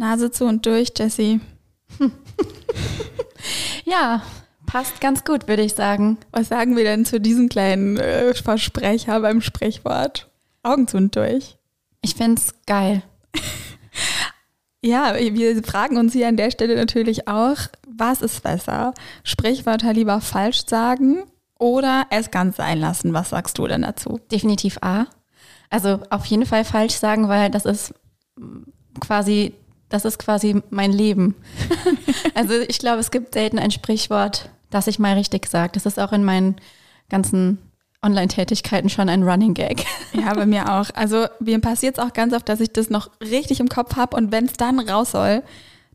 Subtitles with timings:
[0.00, 1.40] Nase zu und durch, Jessie.
[3.84, 4.22] ja,
[4.64, 6.16] passt ganz gut, würde ich sagen.
[6.32, 10.30] Was sagen wir denn zu diesem kleinen äh, Versprecher beim Sprichwort?
[10.62, 11.58] Augen zu und durch.
[12.00, 13.02] Ich finde es geil.
[14.82, 18.94] ja, wir fragen uns hier an der Stelle natürlich auch, was ist besser?
[19.22, 21.24] Sprichwörter lieber falsch sagen
[21.58, 23.12] oder es ganz sein lassen?
[23.12, 24.18] Was sagst du denn dazu?
[24.32, 25.08] Definitiv A.
[25.68, 27.92] Also auf jeden Fall falsch sagen, weil das ist
[28.98, 29.54] quasi,
[29.90, 31.34] das ist quasi mein Leben.
[32.34, 35.72] also ich glaube, es gibt selten ein Sprichwort, das ich mal richtig sage.
[35.74, 36.56] Das ist auch in meinen
[37.10, 37.58] ganzen
[38.02, 39.84] Online-Tätigkeiten schon ein Running Gag.
[40.12, 40.90] Ja, bei mir auch.
[40.94, 44.16] Also mir passiert es auch ganz oft, dass ich das noch richtig im Kopf habe
[44.16, 45.42] und wenn es dann raus soll,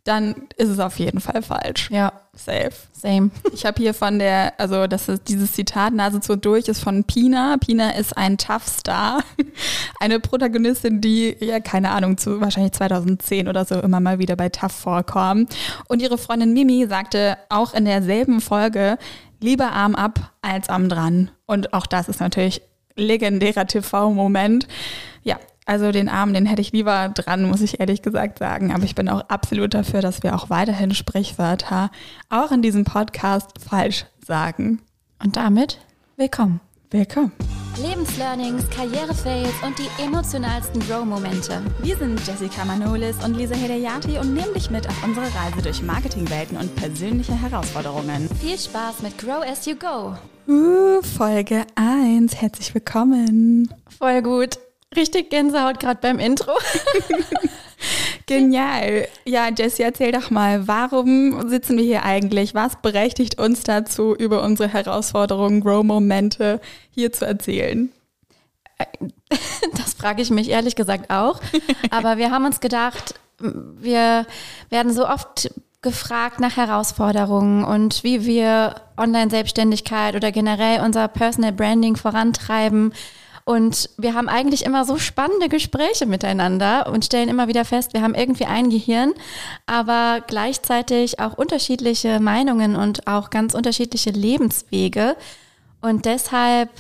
[0.06, 1.90] dann ist es auf jeden Fall falsch.
[1.92, 2.14] Ja.
[2.36, 2.72] Safe.
[2.92, 3.32] Same.
[3.54, 7.04] Ich habe hier von der, also das ist dieses Zitat, Nase zu durch, ist von
[7.06, 7.56] Pina.
[7.58, 9.24] Pina ist ein Tough Star.
[10.00, 14.50] Eine Protagonistin, die, ja, keine Ahnung, zu wahrscheinlich 2010 oder so immer mal wieder bei
[14.50, 15.48] Tough vorkam.
[15.88, 18.98] Und ihre Freundin Mimi sagte auch in derselben Folge,
[19.40, 21.32] lieber Arm ab als Arm dran.
[21.46, 22.62] Und auch das ist natürlich
[22.96, 24.68] legendärer TV-Moment.
[25.24, 28.72] Ja, also den Arm, den hätte ich lieber dran, muss ich ehrlich gesagt sagen.
[28.72, 31.90] Aber ich bin auch absolut dafür, dass wir auch weiterhin Sprichwörter
[32.30, 34.82] auch in diesem Podcast falsch sagen.
[35.24, 35.80] Und damit
[36.18, 36.62] willkommen.
[36.92, 37.32] Willkommen.
[37.82, 41.62] Lebenslearnings, Karrierefails und die emotionalsten Grow-Momente.
[41.82, 45.82] Wir sind Jessica Manolis und Lisa Hedayati und nehmen dich mit auf unsere Reise durch
[45.82, 48.30] Marketingwelten und persönliche Herausforderungen.
[48.40, 50.16] Viel Spaß mit Grow as you go.
[50.48, 52.36] Uh, Folge 1.
[52.36, 53.74] Herzlich willkommen.
[54.00, 54.58] Voll gut.
[54.96, 56.52] Richtig Gänsehaut gerade beim Intro.
[58.26, 59.08] Genial.
[59.26, 62.56] Ja, Jessie, erzähl doch mal, warum sitzen wir hier eigentlich?
[62.56, 67.92] Was berechtigt uns dazu, über unsere Herausforderungen, Grow-Momente hier zu erzählen?
[69.78, 71.40] Das frage ich mich ehrlich gesagt auch.
[71.90, 74.26] Aber wir haben uns gedacht, wir
[74.70, 75.50] werden so oft
[75.82, 82.94] gefragt nach Herausforderungen und wie wir Online-Selbstständigkeit oder generell unser Personal Branding vorantreiben.
[83.46, 88.02] Und wir haben eigentlich immer so spannende Gespräche miteinander und stellen immer wieder fest, wir
[88.02, 89.14] haben irgendwie ein Gehirn,
[89.68, 95.16] aber gleichzeitig auch unterschiedliche Meinungen und auch ganz unterschiedliche Lebenswege.
[95.80, 96.72] Und deshalb,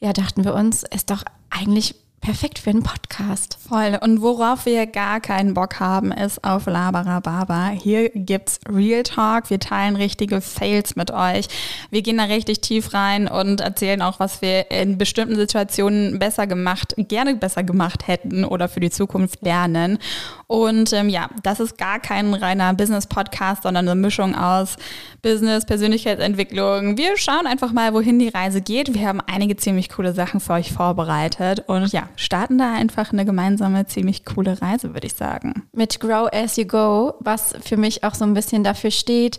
[0.00, 3.58] ja, dachten wir uns, ist doch eigentlich perfekt für einen Podcast.
[3.68, 3.98] Voll.
[4.00, 7.68] Und worauf wir gar keinen Bock haben, ist auf Labarababa.
[7.68, 9.50] Hier gibt's Real Talk.
[9.50, 11.48] Wir teilen richtige Fails mit euch.
[11.90, 16.46] Wir gehen da richtig tief rein und erzählen auch, was wir in bestimmten Situationen besser
[16.46, 19.98] gemacht, gerne besser gemacht hätten oder für die Zukunft lernen.
[20.46, 24.76] Und ähm, ja, das ist gar kein reiner Business-Podcast, sondern eine Mischung aus
[25.22, 26.96] Business, Persönlichkeitsentwicklung.
[26.96, 28.94] Wir schauen einfach mal, wohin die Reise geht.
[28.94, 31.64] Wir haben einige ziemlich coole Sachen für euch vorbereitet.
[31.66, 35.62] Und ja, starten da einfach eine gemeinsame, ziemlich coole Reise, würde ich sagen.
[35.72, 39.38] Mit Grow as you go, was für mich auch so ein bisschen dafür steht,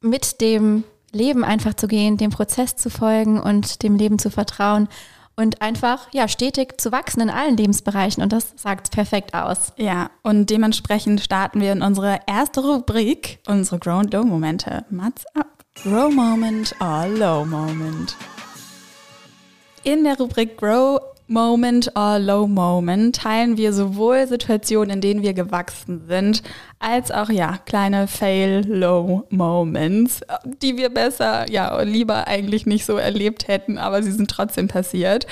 [0.00, 4.88] mit dem Leben einfach zu gehen, dem Prozess zu folgen und dem Leben zu vertrauen
[5.36, 9.72] und einfach ja stetig zu wachsen in allen Lebensbereichen und das sagt perfekt aus.
[9.76, 14.84] Ja, und dementsprechend starten wir in unsere erste Rubrik, unsere Grow and Low Momente.
[14.90, 15.64] Mats ab.
[15.82, 18.16] Grow Moment or Low Moment.
[19.84, 25.34] In der Rubrik Grow Moment or Low Moment teilen wir sowohl Situationen, in denen wir
[25.34, 26.42] gewachsen sind,
[26.78, 30.20] als auch ja kleine Fail Low Moments,
[30.62, 35.26] die wir besser ja lieber eigentlich nicht so erlebt hätten, aber sie sind trotzdem passiert.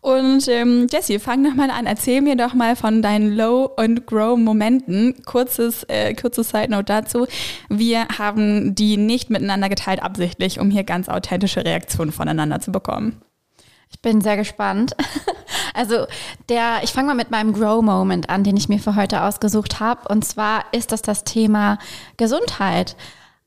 [0.00, 1.86] Und ähm, Jessie, fang doch mal an.
[1.86, 5.22] Erzähl mir doch mal von deinen Low und Grow Momenten.
[5.24, 7.26] Kurzes äh, kurzes Side Note dazu:
[7.68, 13.20] Wir haben die nicht miteinander geteilt absichtlich, um hier ganz authentische Reaktionen voneinander zu bekommen.
[13.90, 14.96] Ich bin sehr gespannt.
[15.74, 16.06] Also
[16.48, 20.08] der, ich fange mal mit meinem Grow-Moment an, den ich mir für heute ausgesucht habe.
[20.08, 21.78] Und zwar ist das das Thema
[22.16, 22.96] Gesundheit.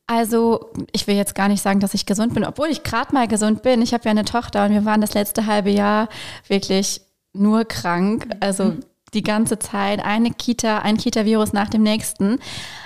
[0.05, 3.27] Also ich will jetzt gar nicht sagen, dass ich gesund bin, obwohl ich gerade mal
[3.27, 3.81] gesund bin.
[3.81, 6.07] Ich habe ja eine Tochter und wir waren das letzte halbe Jahr
[6.47, 7.01] wirklich
[7.33, 8.27] nur krank.
[8.39, 8.79] Also mhm.
[9.13, 12.39] die ganze Zeit eine Kita, ein Kita-Virus nach dem nächsten.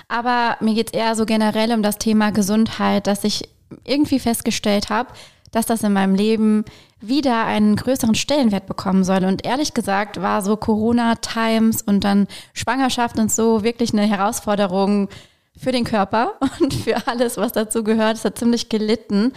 [0.07, 3.48] Aber mir geht es eher so generell um das Thema Gesundheit, dass ich
[3.86, 5.13] irgendwie festgestellt habe,
[5.51, 6.65] dass das in meinem Leben
[7.00, 9.25] wieder einen größeren Stellenwert bekommen soll.
[9.25, 15.09] Und ehrlich gesagt war so Corona-Times und dann Schwangerschaft und so wirklich eine Herausforderung
[15.57, 18.18] für den Körper und für alles, was dazu gehört.
[18.18, 19.33] Es hat ziemlich gelitten.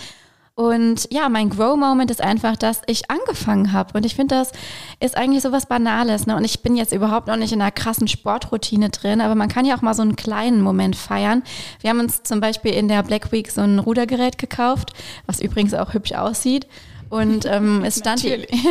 [0.56, 3.98] Und ja, mein Grow-Moment ist einfach, dass ich angefangen habe.
[3.98, 4.52] Und ich finde, das
[5.00, 6.26] ist eigentlich so was Banales.
[6.26, 6.36] Ne?
[6.36, 9.64] Und ich bin jetzt überhaupt noch nicht in einer krassen Sportroutine drin, aber man kann
[9.64, 11.42] ja auch mal so einen kleinen Moment feiern.
[11.80, 14.92] Wir haben uns zum Beispiel in der Black Week so ein Rudergerät gekauft,
[15.26, 16.68] was übrigens auch hübsch aussieht.
[17.10, 18.50] Und ähm, es stand natürlich.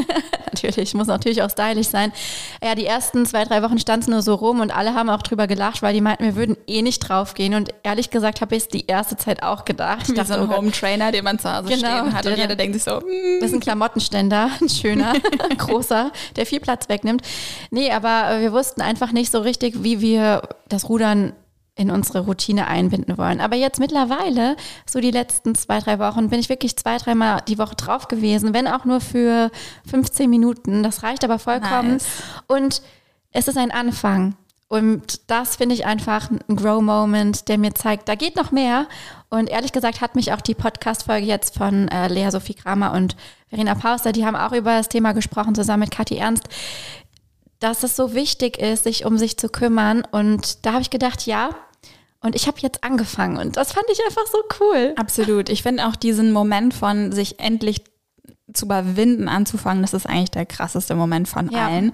[0.46, 2.12] natürlich, muss natürlich auch stylisch sein.
[2.64, 5.22] Ja, die ersten zwei, drei Wochen stand es nur so rum und alle haben auch
[5.22, 7.54] drüber gelacht, weil die meinten, wir würden eh nicht draufgehen.
[7.54, 10.10] Und ehrlich gesagt habe ich es die erste Zeit auch gedacht.
[10.10, 12.38] Wie dachte, so ein oh Home Trainer, den man zu Hause genau, stehen hat und
[12.38, 13.40] jeder denkt sich so, mm.
[13.40, 15.14] das ist ein Klamottenständer, ein schöner,
[15.58, 17.22] großer, der viel Platz wegnimmt.
[17.72, 21.34] Nee, aber wir wussten einfach nicht so richtig, wie wir das Rudern
[21.76, 23.42] in unsere Routine einbinden wollen.
[23.42, 24.56] Aber jetzt mittlerweile,
[24.86, 28.54] so die letzten zwei, drei Wochen, bin ich wirklich zwei, dreimal die Woche drauf gewesen,
[28.54, 29.50] wenn auch nur für
[29.90, 30.84] 15 Minuten.
[30.84, 31.94] Das reicht aber vollkommen.
[31.94, 32.24] Nice.
[32.48, 32.82] Und
[33.32, 34.36] es ist ein Anfang.
[34.68, 38.88] Und das finde ich einfach ein Grow-Moment, der mir zeigt, da geht noch mehr.
[39.30, 43.16] Und ehrlich gesagt hat mich auch die Podcast-Folge jetzt von äh, Lea Sophie Kramer und
[43.50, 46.50] Verena Pauster, die haben auch über das Thema gesprochen, zusammen mit Kathi Ernst,
[47.64, 50.04] dass es so wichtig ist, sich um sich zu kümmern.
[50.12, 51.52] Und da habe ich gedacht, ja,
[52.20, 54.94] und ich habe jetzt angefangen und das fand ich einfach so cool.
[54.96, 55.50] Absolut.
[55.50, 57.84] Ich finde auch diesen Moment von sich endlich
[58.54, 61.68] zu überwinden, anzufangen, das ist eigentlich der krasseste Moment von ja.
[61.68, 61.94] allen.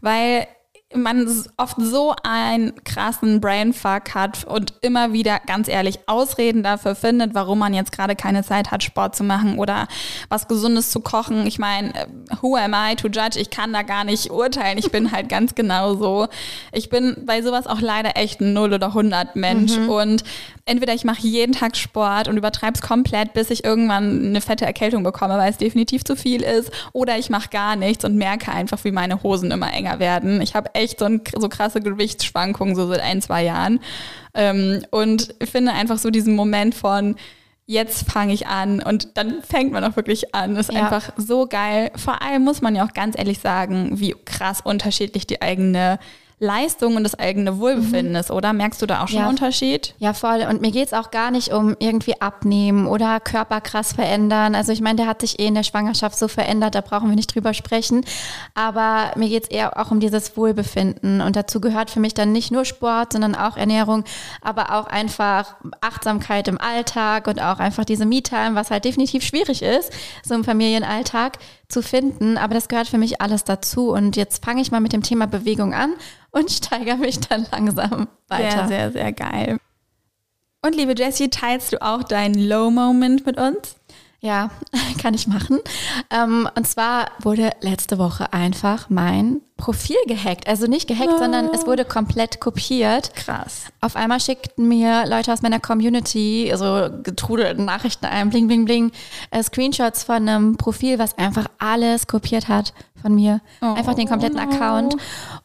[0.00, 0.46] Weil
[0.94, 7.32] man oft so einen krassen Brainfuck hat und immer wieder ganz ehrlich Ausreden dafür findet,
[7.34, 9.86] warum man jetzt gerade keine Zeit hat, Sport zu machen oder
[10.28, 11.46] was Gesundes zu kochen.
[11.46, 11.92] Ich meine,
[12.40, 13.38] who am I to judge?
[13.38, 14.78] Ich kann da gar nicht urteilen.
[14.78, 16.26] Ich bin halt ganz genau so.
[16.72, 19.88] Ich bin bei sowas auch leider echt ein 0 oder 100 Mensch mhm.
[19.88, 20.24] und
[20.64, 24.66] entweder ich mache jeden Tag Sport und übertreibe es komplett, bis ich irgendwann eine fette
[24.66, 28.52] Erkältung bekomme, weil es definitiv zu viel ist, oder ich mache gar nichts und merke
[28.52, 30.40] einfach, wie meine Hosen immer enger werden.
[30.40, 33.80] Ich habe echt so, ein, so krasse Gewichtsschwankungen so seit ein, zwei Jahren.
[34.34, 37.16] Ähm, und finde einfach so diesen Moment von,
[37.66, 40.56] jetzt fange ich an und dann fängt man auch wirklich an.
[40.56, 40.82] Ist ja.
[40.82, 41.92] einfach so geil.
[41.94, 45.98] Vor allem muss man ja auch ganz ehrlich sagen, wie krass unterschiedlich die eigene
[46.42, 48.18] Leistung und das eigene Wohlbefinden mhm.
[48.18, 48.54] ist, oder?
[48.54, 49.24] Merkst du da auch schon ja.
[49.24, 49.94] einen Unterschied?
[49.98, 50.46] Ja, voll.
[50.48, 54.54] Und mir geht es auch gar nicht um irgendwie abnehmen oder Körper krass verändern.
[54.54, 57.14] Also ich meine, der hat sich eh in der Schwangerschaft so verändert, da brauchen wir
[57.14, 58.06] nicht drüber sprechen.
[58.54, 61.20] Aber mir geht es eher auch um dieses Wohlbefinden.
[61.20, 64.04] Und dazu gehört für mich dann nicht nur Sport, sondern auch Ernährung,
[64.40, 69.60] aber auch einfach Achtsamkeit im Alltag und auch einfach diese Me-Time, was halt definitiv schwierig
[69.60, 69.92] ist,
[70.24, 71.38] so im Familienalltag
[71.70, 72.36] zu finden.
[72.36, 73.90] Aber das gehört für mich alles dazu.
[73.90, 75.94] Und jetzt fange ich mal mit dem Thema Bewegung an
[76.30, 78.68] und steigere mich dann langsam weiter.
[78.68, 79.58] Sehr, sehr, sehr geil.
[80.62, 83.76] Und liebe Jessie, teilst du auch deinen Low Moment mit uns?
[84.20, 84.50] Ja,
[85.00, 85.60] kann ich machen.
[86.10, 90.46] Ähm, und zwar wurde letzte Woche einfach mein Profil gehackt.
[90.46, 91.18] Also nicht gehackt, oh.
[91.18, 93.14] sondern es wurde komplett kopiert.
[93.14, 93.64] Krass.
[93.80, 98.92] Auf einmal schickten mir Leute aus meiner Community, also getrudelte Nachrichten ein, bling, bling, bling,
[99.30, 103.40] äh, Screenshots von einem Profil, was einfach alles kopiert hat von mir.
[103.62, 103.72] Oh.
[103.74, 104.96] Einfach den kompletten Account.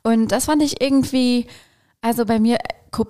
[0.04, 1.48] Und das fand ich irgendwie,
[2.06, 2.60] also bei mir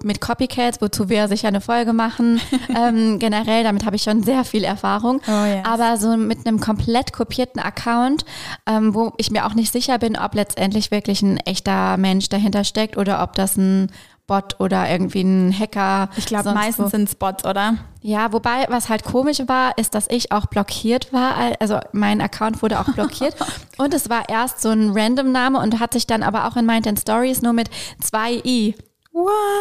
[0.04, 2.42] mit Copycats, wozu wir sicher eine Folge machen.
[2.76, 5.22] ähm, generell, damit habe ich schon sehr viel Erfahrung.
[5.28, 5.64] Oh, yes.
[5.64, 8.26] Aber so mit einem komplett kopierten Account,
[8.66, 12.64] ähm, wo ich mir auch nicht sicher bin, ob letztendlich wirklich ein echter Mensch dahinter
[12.64, 13.92] steckt oder ob das ein
[14.28, 16.10] Bot oder irgendwie ein Hacker.
[16.18, 17.76] Ich glaube, meistens sind es Bots, oder?
[18.02, 21.36] Ja, wobei, was halt komisch war, ist, dass ich auch blockiert war.
[21.60, 23.36] Also mein Account wurde auch blockiert.
[23.78, 26.98] und es war erst so ein Random-Name und hat sich dann aber auch in meinen
[26.98, 27.70] Stories nur mit
[28.02, 28.76] zwei i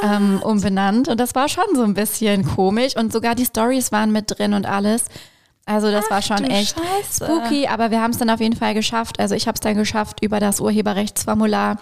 [0.02, 1.08] ähm, umbenannt.
[1.08, 2.96] Und das war schon so ein bisschen komisch.
[2.96, 5.05] Und sogar die Stories waren mit drin und alles.
[5.67, 7.25] Also das Ach, war schon echt Scheiße.
[7.25, 9.19] spooky, aber wir haben es dann auf jeden Fall geschafft.
[9.19, 11.78] Also ich habe es dann geschafft, über das Urheberrechtsformular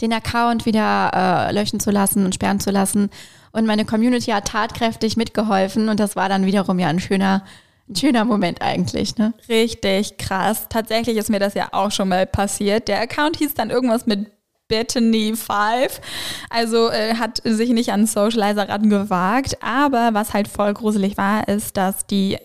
[0.00, 1.10] den Account wieder
[1.48, 3.10] äh, löschen zu lassen und sperren zu lassen.
[3.52, 7.44] Und meine Community hat tatkräftig mitgeholfen und das war dann wiederum ja ein schöner,
[7.88, 9.16] ein schöner Moment eigentlich.
[9.16, 9.34] Ne?
[9.48, 10.66] Richtig krass.
[10.68, 12.88] Tatsächlich ist mir das ja auch schon mal passiert.
[12.88, 14.30] Der Account hieß dann irgendwas mit
[14.68, 16.00] Bethany 5.
[16.48, 19.58] Also äh, hat sich nicht an Socializer ran gewagt.
[19.62, 22.38] Aber was halt voll gruselig war, ist, dass die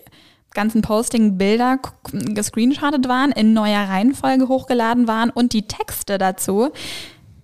[0.52, 1.78] ganzen Posting-Bilder
[2.10, 6.70] gescreenshottet waren, in neuer Reihenfolge hochgeladen waren und die Texte dazu,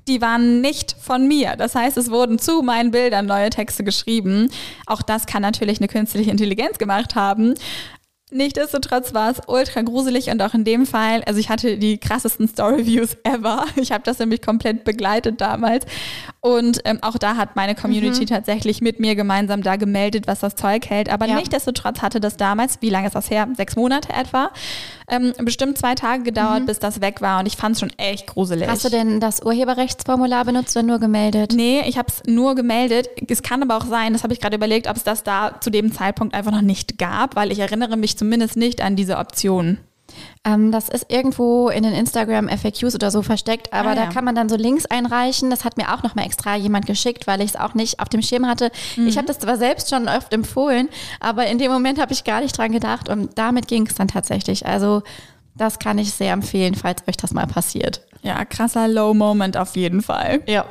[0.09, 1.56] die waren nicht von mir.
[1.56, 4.50] Das heißt, es wurden zu meinen Bildern neue Texte geschrieben.
[4.87, 7.54] Auch das kann natürlich eine künstliche Intelligenz gemacht haben.
[8.32, 12.49] Nichtsdestotrotz war es ultra gruselig und auch in dem Fall, also ich hatte die krassesten
[12.49, 13.66] Story-Views ever.
[13.76, 15.85] Ich habe das nämlich komplett begleitet damals.
[16.44, 18.26] Und ähm, auch da hat meine Community mhm.
[18.26, 21.08] tatsächlich mit mir gemeinsam da gemeldet, was das Zeug hält.
[21.08, 21.37] Aber ja.
[21.37, 23.46] nichtsdestotrotz hatte das damals, wie lange ist das her?
[23.56, 24.50] Sechs Monate etwa.
[25.06, 26.66] Ähm, bestimmt zwei Tage gedauert, mhm.
[26.66, 27.38] bis das weg war.
[27.38, 28.66] Und ich fand es schon echt gruselig.
[28.66, 31.52] Hast du denn das Urheberrechtsformular benutzt oder nur gemeldet?
[31.54, 33.08] Nee, ich habe es nur gemeldet.
[33.28, 35.70] Es kann aber auch sein, das habe ich gerade überlegt, ob es das da zu
[35.70, 39.78] dem Zeitpunkt einfach noch nicht gab, weil ich erinnere mich zumindest nicht an diese Option.
[40.45, 44.07] Ähm, das ist irgendwo in den Instagram FAQs oder so versteckt, aber ah, ja.
[44.07, 45.50] da kann man dann so Links einreichen.
[45.50, 48.23] Das hat mir auch nochmal extra jemand geschickt, weil ich es auch nicht auf dem
[48.23, 48.71] Schirm hatte.
[48.97, 49.07] Mhm.
[49.07, 50.88] Ich habe das zwar selbst schon oft empfohlen,
[51.21, 54.09] aber in dem Moment habe ich gar nicht dran gedacht und damit ging es dann
[54.09, 54.66] tatsächlich.
[54.66, 55.02] Also
[55.54, 58.00] Das kann ich sehr empfehlen, falls euch das mal passiert.
[58.23, 60.40] Ja, krasser Low Moment auf jeden Fall.
[60.47, 60.64] Ja.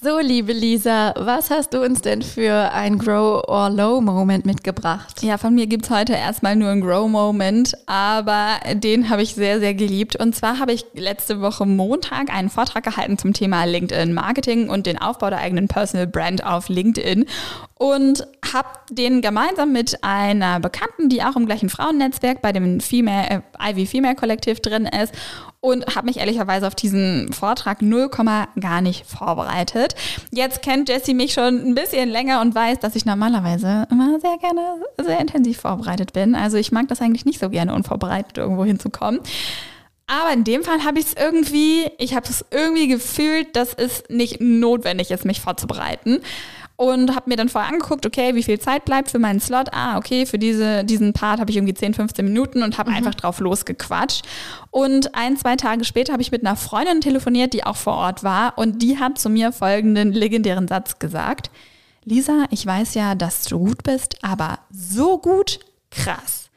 [0.00, 5.24] So, liebe Lisa, was hast du uns denn für ein Grow or Low Moment mitgebracht?
[5.24, 9.74] Ja, von mir gibt's heute erstmal nur einen Grow-Moment, aber den habe ich sehr, sehr
[9.74, 10.14] geliebt.
[10.14, 15.00] Und zwar habe ich letzte Woche Montag einen Vortrag gehalten zum Thema LinkedIn-Marketing und den
[15.00, 17.24] Aufbau der eigenen Personal Brand auf LinkedIn
[17.78, 23.42] und habe den gemeinsam mit einer Bekannten, die auch im gleichen Frauennetzwerk bei dem Female,
[23.60, 25.14] äh, Ivy Female Kollektiv drin ist
[25.60, 28.10] und habe mich ehrlicherweise auf diesen Vortrag 0,
[28.60, 29.94] gar nicht vorbereitet.
[30.32, 34.38] Jetzt kennt Jessie mich schon ein bisschen länger und weiß, dass ich normalerweise immer sehr
[34.38, 34.60] gerne
[35.00, 36.34] sehr intensiv vorbereitet bin.
[36.34, 39.20] Also ich mag das eigentlich nicht so gerne, unvorbereitet irgendwo hinzukommen.
[40.06, 44.04] Aber in dem Fall habe ich es irgendwie, ich habe es irgendwie gefühlt, dass es
[44.08, 46.20] nicht notwendig ist, mich vorzubereiten
[46.78, 49.72] und habe mir dann vorher angeguckt, okay, wie viel Zeit bleibt für meinen Slot.
[49.72, 52.98] Ah, okay, für diese, diesen Part habe ich irgendwie 10, 15 Minuten und habe mhm.
[52.98, 54.24] einfach drauf losgequatscht.
[54.70, 58.22] Und ein, zwei Tage später habe ich mit einer Freundin telefoniert, die auch vor Ort
[58.22, 61.50] war und die hat zu mir folgenden legendären Satz gesagt.
[62.04, 65.58] Lisa, ich weiß ja, dass du gut bist, aber so gut,
[65.90, 66.47] krass.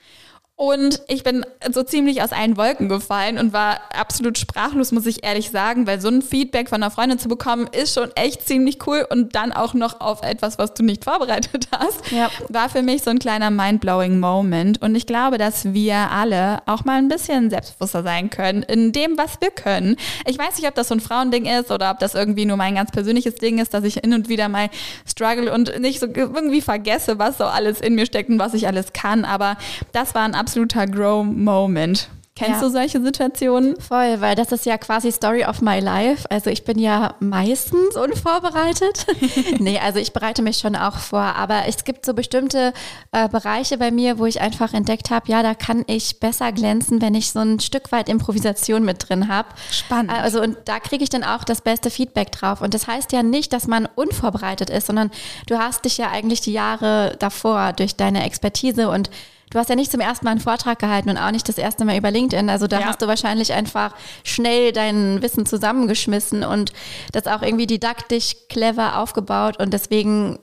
[0.62, 5.24] Und ich bin so ziemlich aus allen Wolken gefallen und war absolut sprachlos, muss ich
[5.24, 8.86] ehrlich sagen, weil so ein Feedback von einer Freundin zu bekommen, ist schon echt ziemlich
[8.86, 9.03] cool.
[9.10, 12.30] Und dann auch noch auf etwas, was du nicht vorbereitet hast, ja.
[12.50, 14.80] war für mich so ein kleiner mindblowing Moment.
[14.84, 19.18] Und ich glaube, dass wir alle auch mal ein bisschen selbstbewusster sein können in dem,
[19.18, 19.96] was wir können.
[20.27, 22.75] Ich weiß nicht, ob das so ein Frauending ist oder ob das irgendwie nur mein
[22.75, 24.70] ganz persönliches Ding ist, dass ich hin und wieder mal
[25.08, 28.68] struggle und nicht so irgendwie vergesse, was so alles in mir steckt und was ich
[28.68, 29.25] alles kann.
[29.25, 29.58] Aber
[29.91, 32.10] das war ein absolut absoluter Grow-Moment.
[32.36, 32.67] Kennst ja.
[32.67, 33.79] du solche Situationen?
[33.79, 36.25] Voll, weil das ist ja quasi Story of my life.
[36.29, 39.05] Also ich bin ja meistens unvorbereitet.
[39.60, 42.74] nee, also ich bereite mich schon auch vor, aber es gibt so bestimmte
[43.13, 47.01] äh, Bereiche bei mir, wo ich einfach entdeckt habe, ja, da kann ich besser glänzen,
[47.01, 49.48] wenn ich so ein Stück weit Improvisation mit drin habe.
[49.72, 50.12] Spannend.
[50.12, 52.60] Also und da kriege ich dann auch das beste Feedback drauf.
[52.60, 55.12] Und das heißt ja nicht, dass man unvorbereitet ist, sondern
[55.48, 59.10] du hast dich ja eigentlich die Jahre davor durch deine Expertise und
[59.51, 61.86] du hast ja nicht zum ersten Mal einen Vortrag gehalten und auch nicht das erste
[61.86, 62.50] Mal über LinkedIn.
[62.50, 62.86] Also da ja.
[62.88, 63.93] hast du wahrscheinlich einfach
[64.24, 66.74] schnell dein Wissen zusammengeschmissen und
[67.12, 69.60] das auch irgendwie didaktisch clever aufgebaut.
[69.60, 70.39] Und deswegen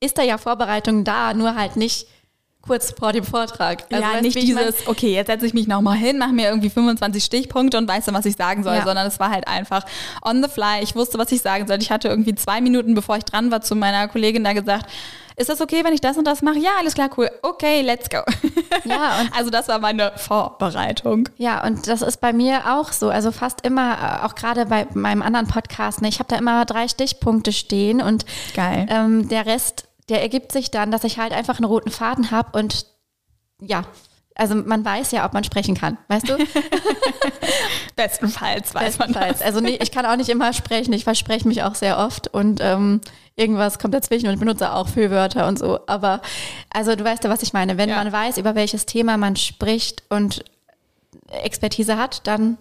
[0.00, 2.06] ist da ja Vorbereitung da, nur halt nicht
[2.62, 3.84] kurz vor dem Vortrag.
[3.90, 7.24] Also ja, nicht dieses, okay, jetzt setze ich mich nochmal hin, mache mir irgendwie 25
[7.24, 8.84] Stichpunkte und weiß dann, was ich sagen soll, ja.
[8.84, 9.84] sondern es war halt einfach
[10.22, 10.82] on the fly.
[10.82, 11.78] Ich wusste, was ich sagen soll.
[11.80, 14.90] Ich hatte irgendwie zwei Minuten, bevor ich dran war, zu meiner Kollegin da gesagt,
[15.40, 16.58] ist das okay, wenn ich das und das mache?
[16.58, 17.30] Ja, alles klar, cool.
[17.42, 18.18] Okay, let's go.
[18.84, 21.28] Ja, also das war meine Vorbereitung.
[21.38, 23.08] Ja, und das ist bei mir auch so.
[23.08, 26.64] Also fast immer, äh, auch gerade bei meinem anderen Podcast, ne, ich habe da immer
[26.66, 28.86] drei Stichpunkte stehen und Geil.
[28.90, 32.58] Ähm, der Rest, der ergibt sich dann, dass ich halt einfach einen roten Faden habe
[32.58, 32.86] und
[33.60, 33.84] ja,
[34.40, 36.38] also man weiß ja, ob man sprechen kann, weißt du?
[37.96, 39.14] Bestenfalls weiß Bestenfalls.
[39.14, 39.42] man das.
[39.42, 42.60] Also nee, ich kann auch nicht immer sprechen, ich verspreche mich auch sehr oft und
[42.62, 43.02] ähm,
[43.36, 45.80] irgendwas kommt dazwischen und ich benutze auch Füllwörter und so.
[45.86, 46.22] Aber
[46.72, 47.76] also du weißt ja, was ich meine.
[47.76, 47.96] Wenn ja.
[47.96, 50.42] man weiß, über welches Thema man spricht und
[51.28, 52.56] Expertise hat, dann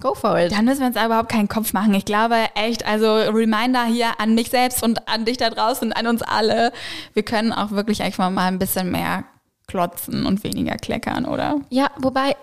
[0.00, 0.52] Go for it.
[0.52, 1.92] Dann müssen wir uns überhaupt keinen Kopf machen.
[1.92, 6.06] Ich glaube echt, also Reminder hier an mich selbst und an dich da draußen, an
[6.06, 6.72] uns alle.
[7.14, 9.24] Wir können auch wirklich einfach mal ein bisschen mehr
[9.68, 11.60] klotzen und weniger kleckern, oder?
[11.70, 12.34] Ja, wobei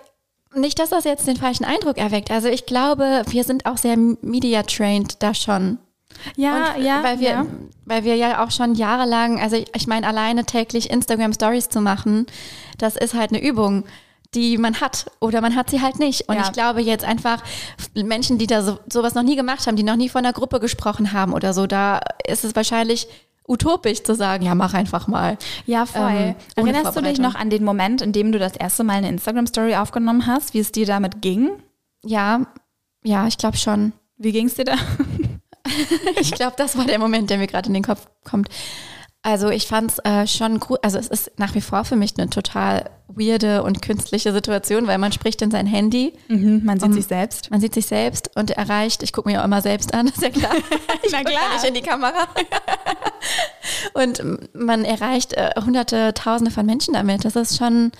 [0.54, 2.30] nicht, dass das jetzt den falschen Eindruck erweckt.
[2.30, 5.78] Also ich glaube, wir sind auch sehr media-trained da schon.
[6.36, 7.02] Ja, und ja.
[7.02, 7.46] Weil wir, ja.
[7.84, 11.82] weil wir ja auch schon jahrelang, also ich, ich meine, alleine täglich Instagram Stories zu
[11.82, 12.26] machen,
[12.78, 13.84] das ist halt eine Übung
[14.34, 16.28] die man hat oder man hat sie halt nicht.
[16.28, 16.42] Und ja.
[16.44, 17.42] ich glaube jetzt einfach
[17.94, 20.60] Menschen, die da so, sowas noch nie gemacht haben, die noch nie von einer Gruppe
[20.60, 23.08] gesprochen haben oder so, da ist es wahrscheinlich
[23.48, 25.38] utopisch zu sagen, ja, mach einfach mal.
[25.66, 26.34] Ja, voll.
[26.56, 29.08] Ähm, Erinnerst du dich noch an den Moment, in dem du das erste Mal eine
[29.08, 31.50] Instagram-Story aufgenommen hast, wie es dir damit ging?
[32.04, 32.46] Ja,
[33.04, 33.92] ja, ich glaube schon.
[34.16, 34.76] Wie ging es dir da?
[36.20, 38.48] ich glaube, das war der Moment, der mir gerade in den Kopf kommt.
[39.22, 42.14] Also ich fand es äh, schon cool, also es ist nach wie vor für mich
[42.16, 46.12] eine total weirde und künstliche Situation, weil man spricht in sein Handy.
[46.28, 47.50] Mhm, man sieht sich selbst.
[47.50, 50.30] Man sieht sich selbst und erreicht, ich gucke mir auch immer selbst an, ist ja
[50.30, 50.54] klar.
[51.02, 51.54] Ich Na klar.
[51.54, 52.26] nicht in die Kamera.
[53.94, 54.22] und
[54.54, 57.24] man erreicht äh, hunderte, tausende von Menschen damit.
[57.24, 57.92] Das ist schon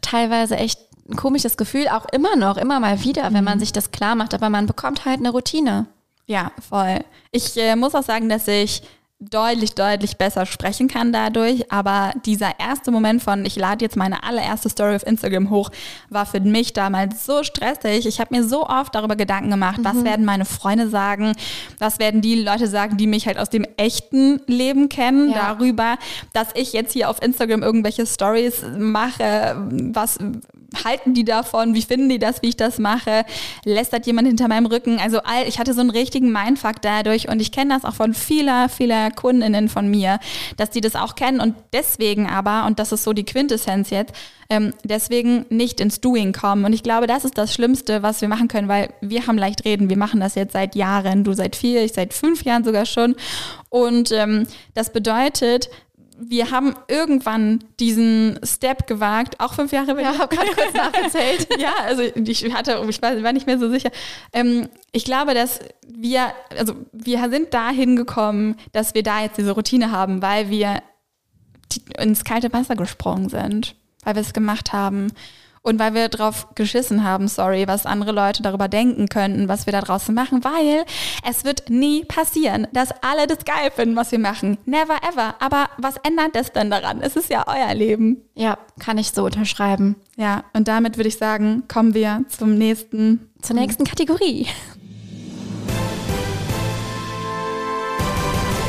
[0.00, 3.60] teilweise echt ein komisches Gefühl, auch immer noch, immer mal wieder, wenn man mhm.
[3.60, 5.86] sich das klar macht, aber man bekommt halt eine Routine.
[6.26, 7.00] Ja, voll.
[7.30, 8.82] Ich äh, muss auch sagen, dass ich
[9.18, 11.72] deutlich, deutlich besser sprechen kann dadurch.
[11.72, 15.70] Aber dieser erste Moment von, ich lade jetzt meine allererste Story auf Instagram hoch,
[16.10, 18.06] war für mich damals so stressig.
[18.06, 19.84] Ich habe mir so oft darüber Gedanken gemacht, mhm.
[19.84, 21.32] was werden meine Freunde sagen,
[21.78, 25.54] was werden die Leute sagen, die mich halt aus dem echten Leben kennen, ja.
[25.54, 25.96] darüber,
[26.34, 29.56] dass ich jetzt hier auf Instagram irgendwelche Stories mache,
[29.92, 30.18] was
[30.84, 31.74] halten die davon?
[31.74, 33.24] Wie finden die das, wie ich das mache?
[33.64, 34.98] Lästert jemand hinter meinem Rücken?
[34.98, 38.14] Also all, ich hatte so einen richtigen Mindfuck dadurch und ich kenne das auch von
[38.14, 40.18] vieler, vieler Kundinnen von mir,
[40.56, 44.14] dass die das auch kennen und deswegen aber, und das ist so die Quintessenz jetzt,
[44.48, 46.64] ähm, deswegen nicht ins Doing kommen.
[46.64, 49.64] Und ich glaube, das ist das Schlimmste, was wir machen können, weil wir haben leicht
[49.64, 49.90] reden.
[49.90, 51.24] Wir machen das jetzt seit Jahren.
[51.24, 53.16] Du seit vier, ich seit fünf Jahren sogar schon.
[53.68, 55.68] Und ähm, das bedeutet,
[56.18, 60.00] wir haben irgendwann diesen Step gewagt, auch fünf Jahre.
[60.00, 61.48] Ja, habe gerade kurz nachgezählt.
[61.58, 63.90] ja, also ich hatte, ich war nicht mehr so sicher.
[64.32, 69.52] Ähm, ich glaube, dass wir, also wir sind dahin gekommen, dass wir da jetzt diese
[69.52, 70.82] Routine haben, weil wir
[71.98, 75.08] ins kalte Wasser gesprungen sind, weil wir es gemacht haben.
[75.66, 79.72] Und weil wir drauf geschissen haben, sorry, was andere Leute darüber denken könnten, was wir
[79.72, 80.84] da draußen machen, weil
[81.28, 84.58] es wird nie passieren, dass alle das geil finden, was wir machen.
[84.64, 85.34] Never ever.
[85.40, 87.00] Aber was ändert das denn daran?
[87.00, 88.18] Es ist ja euer Leben.
[88.36, 89.96] Ja, kann ich so unterschreiben.
[90.16, 93.28] Ja, und damit würde ich sagen, kommen wir zum nächsten.
[93.42, 94.46] Zur nächsten Kategorie.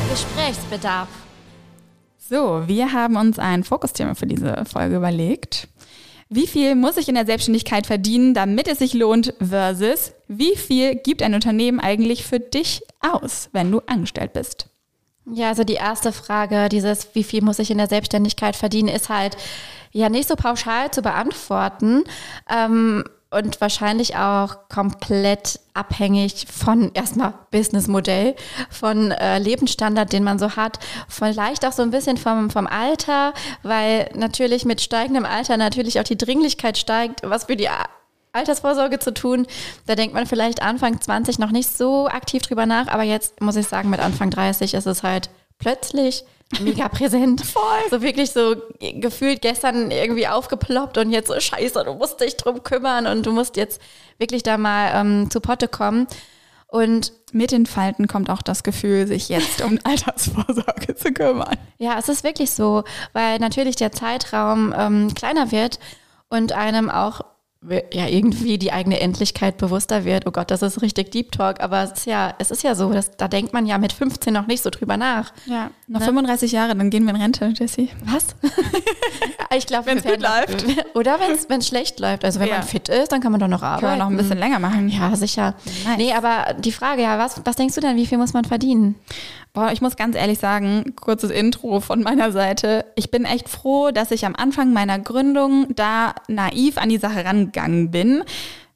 [0.09, 1.09] Gesprächsbedarf.
[2.17, 5.67] So, wir haben uns ein Fokusthema für diese Folge überlegt.
[6.29, 10.95] Wie viel muss ich in der Selbstständigkeit verdienen, damit es sich lohnt, versus wie viel
[10.95, 14.67] gibt ein Unternehmen eigentlich für dich aus, wenn du angestellt bist?
[15.25, 19.09] Ja, also die erste Frage, dieses, wie viel muss ich in der Selbstständigkeit verdienen, ist
[19.09, 19.37] halt
[19.91, 22.03] ja nicht so pauschal zu beantworten.
[22.49, 28.35] Ähm, und wahrscheinlich auch komplett abhängig von erstmal Businessmodell,
[28.69, 30.79] von äh, Lebensstandard, den man so hat,
[31.09, 36.05] vielleicht auch so ein bisschen vom, vom Alter, weil natürlich mit steigendem Alter natürlich auch
[36.05, 37.69] die Dringlichkeit steigt, was für die
[38.31, 39.47] Altersvorsorge zu tun.
[39.85, 43.55] Da denkt man vielleicht Anfang 20 noch nicht so aktiv drüber nach, aber jetzt muss
[43.55, 45.29] ich sagen, mit Anfang 30 ist es halt
[45.59, 46.23] plötzlich
[46.59, 47.45] mega präsent.
[47.45, 47.63] Voll.
[47.89, 52.63] So wirklich so gefühlt gestern irgendwie aufgeploppt und jetzt so scheiße, du musst dich drum
[52.63, 53.81] kümmern und du musst jetzt
[54.17, 56.07] wirklich da mal ähm, zu Potte kommen.
[56.69, 61.57] Und mit den Falten kommt auch das Gefühl, sich jetzt um Altersvorsorge zu kümmern.
[61.77, 65.79] Ja, es ist wirklich so, weil natürlich der Zeitraum ähm, kleiner wird
[66.29, 67.21] und einem auch
[67.93, 70.25] ja irgendwie die eigene Endlichkeit bewusster wird.
[70.27, 72.91] Oh Gott, das ist richtig Deep Talk, aber es ist ja, es ist ja so,
[72.91, 75.33] dass, da denkt man ja mit 15 noch nicht so drüber nach.
[75.45, 76.05] Ja, noch ne?
[76.05, 77.89] 35 Jahre, dann gehen wir in Rente, Jessie.
[78.05, 78.27] Was?
[79.57, 80.65] ich glaube, wenn es gut läuft.
[80.95, 82.25] Oder wenn es schlecht läuft.
[82.25, 82.55] Also wenn ja.
[82.55, 83.81] man fit ist, dann kann man doch noch arbeiten.
[83.81, 84.89] Kann man noch ein bisschen länger machen.
[84.89, 85.55] Ja, sicher.
[85.85, 85.97] Nice.
[85.97, 88.95] Nee, aber die Frage, ja, was, was denkst du denn, wie viel muss man verdienen?
[89.57, 92.85] Boah, ich muss ganz ehrlich sagen, kurzes Intro von meiner Seite.
[92.95, 97.25] Ich bin echt froh, dass ich am Anfang meiner Gründung da naiv an die Sache
[97.25, 98.23] rangegangen bin.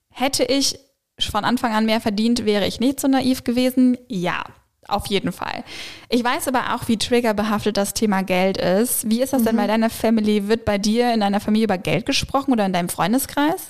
[0.10, 0.80] Hätte ich
[1.20, 3.96] von Anfang an mehr verdient, wäre ich nicht so naiv gewesen?
[4.08, 4.44] Ja,
[4.88, 5.63] auf jeden Fall.
[6.10, 9.08] Ich weiß aber auch, wie triggerbehaftet das Thema Geld ist.
[9.08, 9.46] Wie ist das mhm.
[9.46, 10.48] denn bei deiner Family?
[10.48, 13.67] Wird bei dir in deiner Familie über Geld gesprochen oder in deinem Freundeskreis?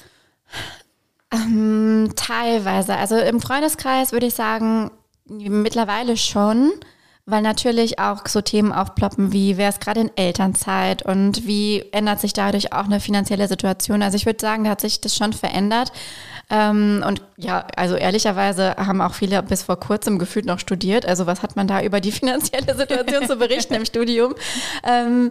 [1.33, 2.95] Ähm, teilweise.
[2.95, 4.91] Also im Freundeskreis würde ich sagen,
[5.27, 6.71] mittlerweile schon
[7.31, 12.19] weil natürlich auch so Themen aufploppen wie, wer ist gerade in Elternzeit und wie ändert
[12.19, 14.03] sich dadurch auch eine finanzielle Situation.
[14.03, 15.91] Also ich würde sagen, da hat sich das schon verändert.
[16.49, 21.05] Ähm, und ja, also ehrlicherweise haben auch viele bis vor kurzem gefühlt noch studiert.
[21.05, 24.35] Also was hat man da über die finanzielle Situation zu berichten im Studium?
[24.83, 25.29] Ähm,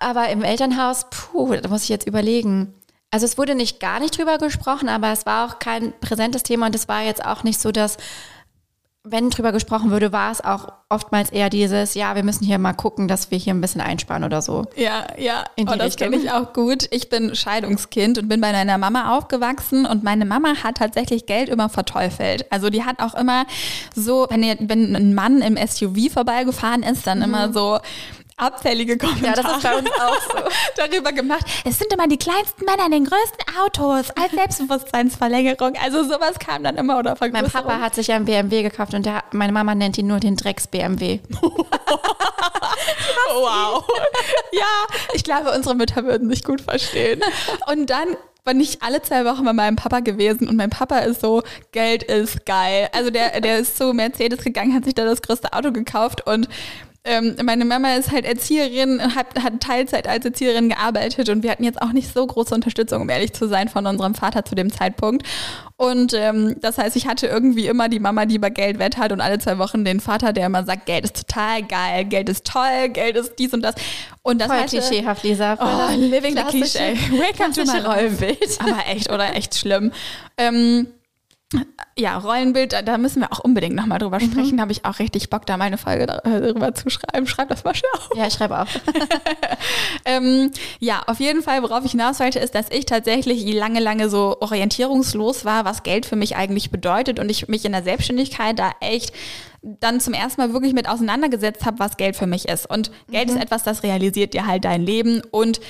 [0.00, 2.74] aber im Elternhaus, puh, da muss ich jetzt überlegen.
[3.10, 6.66] Also es wurde nicht gar nicht drüber gesprochen, aber es war auch kein präsentes Thema
[6.66, 7.98] und es war jetzt auch nicht so, dass
[9.04, 12.72] wenn drüber gesprochen würde, war es auch oftmals eher dieses, ja, wir müssen hier mal
[12.72, 14.64] gucken, dass wir hier ein bisschen einsparen oder so.
[14.76, 16.86] Ja, ja, In die oh, das kenne ich auch gut.
[16.92, 21.48] Ich bin Scheidungskind und bin bei meiner Mama aufgewachsen und meine Mama hat tatsächlich Geld
[21.48, 22.46] immer verteufelt.
[22.52, 23.44] Also die hat auch immer
[23.96, 27.24] so, wenn, wenn ein Mann im SUV vorbeigefahren ist, dann mhm.
[27.24, 27.80] immer so,
[28.36, 29.36] abfällige Kommentare.
[29.36, 30.38] Ja, das ist bei uns auch so.
[30.76, 31.44] darüber gemacht.
[31.64, 35.74] Es sind immer die kleinsten Männer in den größten Autos als Selbstbewusstseinsverlängerung.
[35.82, 39.24] Also sowas kam dann immer oder Mein Papa hat sich einen BMW gekauft und der,
[39.32, 41.20] meine Mama nennt ihn nur den Drecks-BMW.
[43.34, 43.84] wow.
[44.52, 47.20] ja, ich glaube, unsere Mütter würden sich gut verstehen.
[47.66, 51.20] Und dann bin ich alle zwei Wochen bei meinem Papa gewesen und mein Papa ist
[51.20, 52.88] so, Geld ist geil.
[52.92, 56.48] Also der, der ist zu Mercedes gegangen, hat sich da das größte Auto gekauft und
[57.04, 61.64] ähm, meine Mama ist halt Erzieherin, hat, hat Teilzeit als Erzieherin gearbeitet und wir hatten
[61.64, 64.70] jetzt auch nicht so große Unterstützung, um ehrlich zu sein, von unserem Vater zu dem
[64.70, 65.26] Zeitpunkt.
[65.76, 69.20] Und ähm, das heißt, ich hatte irgendwie immer die Mama, die über Geld wettert und
[69.20, 72.88] alle zwei Wochen den Vater, der immer sagt, Geld ist total geil, Geld ist toll,
[72.92, 73.74] Geld ist dies und das.
[74.22, 75.58] Und das Voll hatte, klischeehaft, Lisa.
[75.60, 76.96] Oh, living the Klischee.
[77.10, 78.58] Welcome to my Rollenbild.
[78.60, 79.90] Aber echt, oder echt schlimm.
[80.36, 80.86] Ähm,
[81.98, 84.30] ja, Rollenbild, da müssen wir auch unbedingt nochmal drüber mhm.
[84.30, 84.60] sprechen.
[84.60, 87.26] Habe ich auch richtig Bock, da meine Folge darüber zu schreiben.
[87.26, 88.10] Schreib das mal schnell auf.
[88.16, 88.68] Ja, ich schreibe auf.
[90.06, 94.08] ähm, ja, auf jeden Fall, worauf ich hinaus wollte, ist, dass ich tatsächlich lange, lange
[94.08, 98.58] so orientierungslos war, was Geld für mich eigentlich bedeutet und ich mich in der Selbstständigkeit
[98.58, 99.12] da echt
[99.62, 102.68] dann zum ersten Mal wirklich mit auseinandergesetzt habe, was Geld für mich ist.
[102.68, 103.36] Und Geld mhm.
[103.36, 105.60] ist etwas, das realisiert dir halt dein Leben und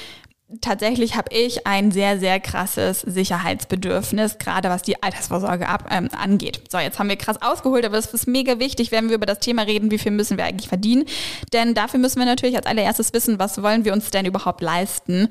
[0.61, 6.61] tatsächlich habe ich ein sehr, sehr krasses Sicherheitsbedürfnis, gerade was die Altersvorsorge ab, ähm, angeht.
[6.71, 9.39] So, jetzt haben wir krass ausgeholt, aber es ist mega wichtig, wenn wir über das
[9.39, 11.05] Thema reden, wie viel müssen wir eigentlich verdienen.
[11.53, 15.29] Denn dafür müssen wir natürlich als allererstes wissen, was wollen wir uns denn überhaupt leisten.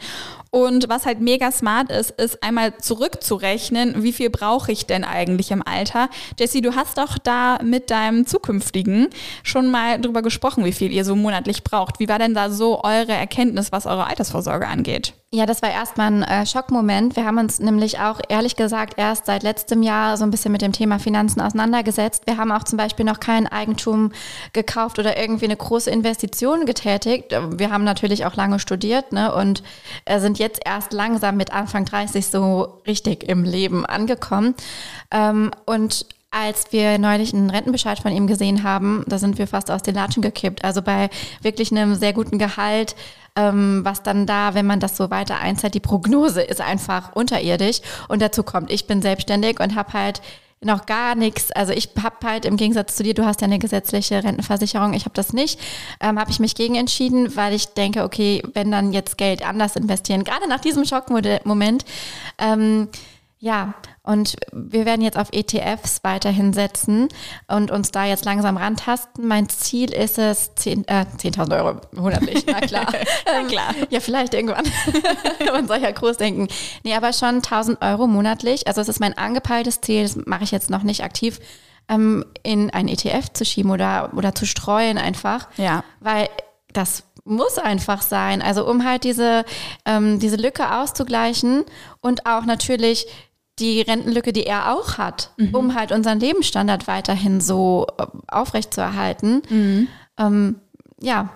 [0.50, 5.52] Und was halt mega smart ist, ist einmal zurückzurechnen, wie viel brauche ich denn eigentlich
[5.52, 6.10] im Alter.
[6.38, 9.08] Jessie, du hast doch da mit deinem zukünftigen
[9.44, 12.00] schon mal drüber gesprochen, wie viel ihr so monatlich braucht.
[12.00, 15.11] Wie war denn da so eure Erkenntnis, was eure Altersvorsorge angeht?
[15.34, 17.16] Ja, das war erstmal ein äh, Schockmoment.
[17.16, 20.62] Wir haben uns nämlich auch ehrlich gesagt erst seit letztem Jahr so ein bisschen mit
[20.62, 22.24] dem Thema Finanzen auseinandergesetzt.
[22.26, 24.12] Wir haben auch zum Beispiel noch kein Eigentum
[24.52, 27.34] gekauft oder irgendwie eine große Investition getätigt.
[27.50, 29.64] Wir haben natürlich auch lange studiert ne, und
[30.04, 34.54] äh, sind jetzt erst langsam mit Anfang 30 so richtig im Leben angekommen.
[35.12, 39.70] Ähm, und als wir neulich einen Rentenbescheid von ihm gesehen haben, da sind wir fast
[39.70, 40.64] aus den Latschen gekippt.
[40.64, 41.10] Also bei
[41.42, 42.96] wirklich einem sehr guten Gehalt,
[43.36, 47.82] ähm, was dann da, wenn man das so weiter einzahlt, die Prognose ist einfach unterirdisch.
[48.08, 50.22] Und dazu kommt, ich bin selbstständig und habe halt
[50.64, 51.52] noch gar nichts.
[51.52, 55.06] Also ich habe halt im Gegensatz zu dir, du hast ja eine gesetzliche Rentenversicherung, ich
[55.06, 55.60] habe das nicht,
[56.00, 59.76] ähm, habe ich mich gegen entschieden, weil ich denke, okay, wenn dann jetzt Geld anders
[59.76, 61.84] investieren, gerade nach diesem Schockmoment,
[62.38, 62.90] ähm,
[63.44, 63.74] ja,
[64.04, 67.08] und wir werden jetzt auf ETFs weiterhin setzen
[67.48, 69.28] und uns da jetzt langsam rantasten.
[69.28, 72.86] Mein Ziel ist es, 10.000 äh, 10 Euro monatlich, na klar.
[73.26, 73.74] na klar.
[73.90, 74.66] ja, vielleicht irgendwann.
[75.52, 76.50] Man soll ja groß denken.
[76.84, 78.68] Nee, aber schon 1000 Euro monatlich.
[78.68, 81.40] Also es ist mein angepeiltes Ziel, das mache ich jetzt noch nicht aktiv,
[81.90, 85.48] ähm, in ein ETF zu schieben oder, oder zu streuen einfach.
[85.58, 85.84] Ja.
[86.00, 86.30] Weil
[86.74, 88.44] das muss einfach sein.
[88.44, 89.46] Also um halt diese,
[89.86, 91.64] ähm, diese Lücke auszugleichen
[92.02, 93.08] und auch natürlich
[93.62, 95.56] die Rentenlücke, die er auch hat, mhm.
[95.56, 99.44] um halt unseren Lebensstandard weiterhin so äh, aufrechtzuerhalten.
[99.50, 99.88] Mhm.
[100.18, 100.56] Ähm,
[101.00, 101.30] ja,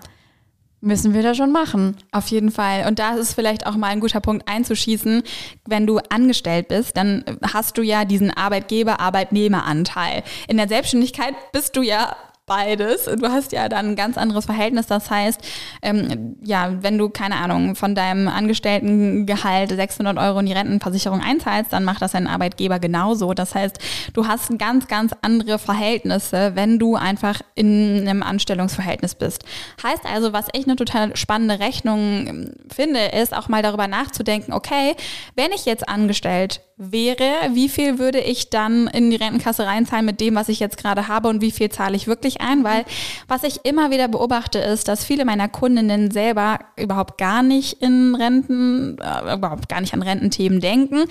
[0.80, 1.96] müssen wir da schon machen.
[2.12, 2.86] Auf jeden Fall.
[2.86, 5.22] Und da ist vielleicht auch mal ein guter Punkt einzuschießen.
[5.66, 10.22] Wenn du angestellt bist, dann hast du ja diesen Arbeitgeber-Arbeitnehmer-Anteil.
[10.48, 12.14] In der Selbstständigkeit bist du ja
[12.46, 13.06] beides.
[13.06, 14.86] Du hast ja dann ein ganz anderes Verhältnis.
[14.86, 15.40] Das heißt,
[15.82, 21.72] ähm, ja, wenn du, keine Ahnung, von deinem Angestelltengehalt 600 Euro in die Rentenversicherung einzahlst,
[21.72, 23.34] dann macht das dein Arbeitgeber genauso.
[23.34, 23.78] Das heißt,
[24.14, 29.44] du hast ganz, ganz andere Verhältnisse, wenn du einfach in einem Anstellungsverhältnis bist.
[29.82, 34.52] Heißt also, was ich eine total spannende Rechnung ähm, finde, ist auch mal darüber nachzudenken,
[34.52, 34.94] okay,
[35.34, 40.20] wenn ich jetzt angestellt wäre, wie viel würde ich dann in die Rentenkasse reinzahlen mit
[40.20, 42.64] dem, was ich jetzt gerade habe und wie viel zahle ich wirklich ein?
[42.64, 42.84] Weil
[43.28, 48.14] was ich immer wieder beobachte, ist, dass viele meiner Kundinnen selber überhaupt gar nicht in
[48.14, 51.04] Renten, äh, überhaupt gar nicht an Rententhemen denken.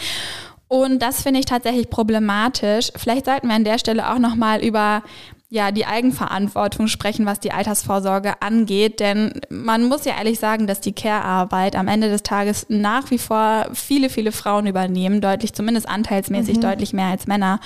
[0.67, 2.91] Und das finde ich tatsächlich problematisch.
[2.95, 5.03] Vielleicht sollten wir an der Stelle auch nochmal über
[5.49, 8.99] ja, die Eigenverantwortung sprechen, was die Altersvorsorge angeht.
[8.99, 13.19] Denn man muss ja ehrlich sagen, dass die Care-Arbeit am Ende des Tages nach wie
[13.19, 16.61] vor viele, viele Frauen übernehmen, deutlich, zumindest anteilsmäßig mhm.
[16.61, 17.59] deutlich mehr als Männer.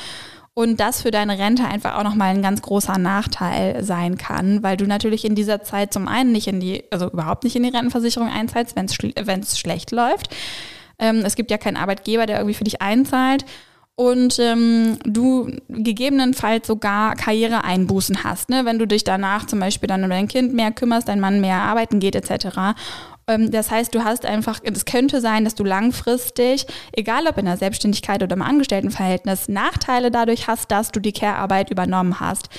[0.59, 4.75] Und das für deine Rente einfach auch nochmal ein ganz großer Nachteil sein kann, weil
[4.75, 7.69] du natürlich in dieser Zeit zum einen nicht in die, also überhaupt nicht in die
[7.69, 10.35] Rentenversicherung einzahlst, wenn es schlecht läuft.
[10.99, 13.45] Ähm, es gibt ja keinen Arbeitgeber, der irgendwie für dich einzahlt
[13.95, 18.65] und ähm, du gegebenenfalls sogar Karriereeinbußen hast, ne?
[18.65, 21.61] wenn du dich danach zum Beispiel dann um dein Kind mehr kümmerst, dein Mann mehr
[21.61, 22.75] arbeiten geht etc.
[23.29, 27.45] Ähm, das heißt, du hast einfach, es könnte sein, dass du langfristig, egal ob in
[27.45, 32.49] der Selbstständigkeit oder im Angestelltenverhältnis, Nachteile dadurch hast, dass du die Care-Arbeit übernommen hast.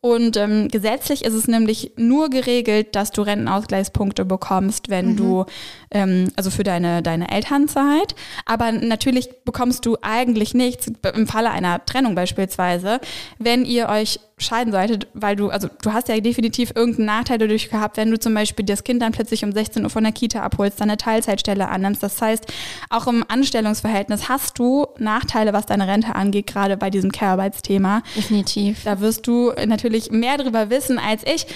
[0.00, 5.16] Und ähm, gesetzlich ist es nämlich nur geregelt, dass du Rentenausgleichspunkte bekommst, wenn mhm.
[5.16, 5.44] du,
[5.90, 8.14] ähm, also für deine, deine Elternzeit.
[8.46, 13.00] Aber natürlich bekommst du eigentlich nichts, im Falle einer Trennung beispielsweise,
[13.38, 17.70] wenn ihr euch scheiden solltet, weil du, also du hast ja definitiv irgendeinen Nachteil dadurch
[17.70, 20.42] gehabt, wenn du zum Beispiel das Kind dann plötzlich um 16 Uhr von der Kita
[20.42, 22.02] abholst, dann eine Teilzeitstelle annimmst.
[22.02, 22.46] Das heißt,
[22.90, 28.02] auch im Anstellungsverhältnis hast du Nachteile, was deine Rente angeht, gerade bei diesem Care-Arbeitsthema.
[28.16, 28.84] Definitiv.
[28.84, 31.46] Da wirst du natürlich mehr darüber wissen als ich.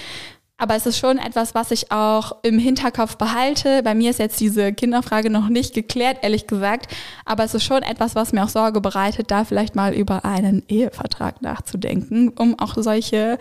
[0.57, 3.81] Aber es ist schon etwas, was ich auch im Hinterkopf behalte.
[3.83, 6.87] Bei mir ist jetzt diese Kinderfrage noch nicht geklärt, ehrlich gesagt.
[7.25, 10.63] Aber es ist schon etwas, was mir auch Sorge bereitet, da vielleicht mal über einen
[10.67, 13.39] Ehevertrag nachzudenken, um auch solche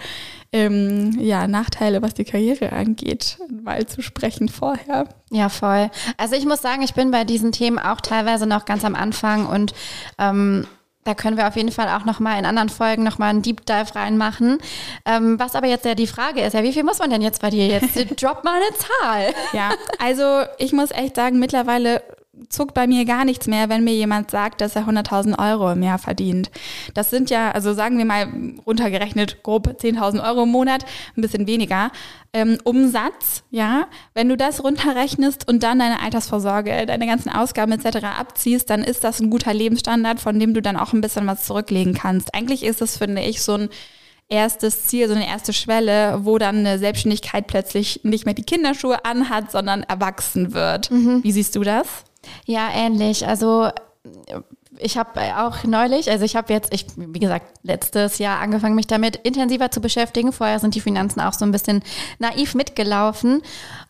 [0.52, 5.06] ähm, ja, Nachteile, was die Karriere angeht, mal zu sprechen vorher.
[5.30, 5.90] Ja, voll.
[6.16, 9.46] Also ich muss sagen, ich bin bei diesen Themen auch teilweise noch ganz am Anfang
[9.46, 9.74] und
[10.18, 10.66] ähm,
[11.04, 13.94] Da können wir auf jeden Fall auch nochmal in anderen Folgen nochmal einen Deep Dive
[13.94, 14.58] reinmachen.
[15.04, 17.42] Ähm, was aber jetzt ja die Frage ist, ja, wie viel muss man denn jetzt
[17.42, 17.96] bei dir jetzt?
[18.22, 19.34] Drop mal eine Zahl.
[19.52, 22.02] Ja, also ich muss echt sagen, mittlerweile
[22.48, 25.82] zuckt bei mir gar nichts mehr, wenn mir jemand sagt, dass er 100.000 Euro im
[25.82, 26.50] Jahr verdient.
[26.94, 28.26] Das sind ja, also sagen wir mal
[28.66, 30.84] runtergerechnet grob 10.000 Euro im Monat,
[31.16, 31.90] ein bisschen weniger.
[32.32, 38.04] Ähm, Umsatz, ja, wenn du das runterrechnest und dann deine Altersvorsorge, deine ganzen Ausgaben etc.
[38.18, 41.44] abziehst, dann ist das ein guter Lebensstandard, von dem du dann auch ein bisschen was
[41.44, 42.34] zurücklegen kannst.
[42.34, 43.68] Eigentlich ist es, finde ich, so ein
[44.30, 49.04] erstes Ziel, so eine erste Schwelle, wo dann eine Selbstständigkeit plötzlich nicht mehr die Kinderschuhe
[49.04, 50.90] anhat, sondern erwachsen wird.
[50.90, 51.22] Mhm.
[51.22, 52.04] Wie siehst du das?
[52.46, 53.26] Ja, ähnlich.
[53.26, 53.70] Also
[54.78, 58.86] ich habe auch neulich, also ich habe jetzt, ich, wie gesagt, letztes Jahr angefangen, mich
[58.86, 60.32] damit intensiver zu beschäftigen.
[60.32, 61.82] Vorher sind die Finanzen auch so ein bisschen
[62.18, 63.42] naiv mitgelaufen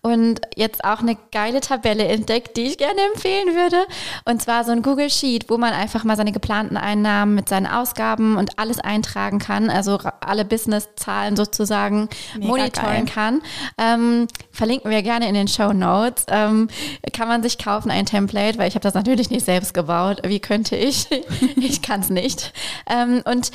[0.03, 3.87] und jetzt auch eine geile Tabelle entdeckt, die ich gerne empfehlen würde.
[4.25, 7.69] Und zwar so ein Google Sheet, wo man einfach mal seine geplanten Einnahmen mit seinen
[7.69, 13.15] Ausgaben und alles eintragen kann, also alle Business-Zahlen sozusagen Mega monitoren geil.
[13.15, 13.43] kann.
[13.79, 16.27] Ähm, verlinken wir gerne in den Show Notes.
[16.29, 16.69] Ähm,
[17.13, 20.21] kann man sich kaufen, ein Template, weil ich habe das natürlich nicht selbst gebaut.
[20.25, 21.07] Wie könnte ich?
[21.57, 22.53] ich kann es nicht.
[22.91, 23.53] Ähm, und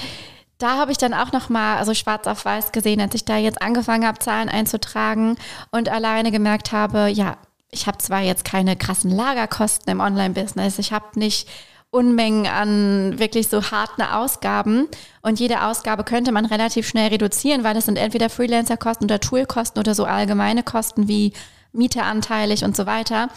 [0.58, 3.38] da habe ich dann auch noch mal also schwarz auf weiß gesehen, als ich da
[3.38, 5.38] jetzt angefangen habe, Zahlen einzutragen
[5.72, 7.38] und alleine gemerkt habe, ja,
[7.70, 11.48] ich habe zwar jetzt keine krassen Lagerkosten im Online-Business, ich habe nicht
[11.90, 14.88] Unmengen an wirklich so harten Ausgaben.
[15.22, 19.80] Und jede Ausgabe könnte man relativ schnell reduzieren, weil es sind entweder Freelancer-Kosten oder Tool-Kosten
[19.80, 21.34] oder so allgemeine Kosten wie
[21.72, 23.30] Miete anteilig und so weiter.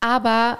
[0.00, 0.58] Aber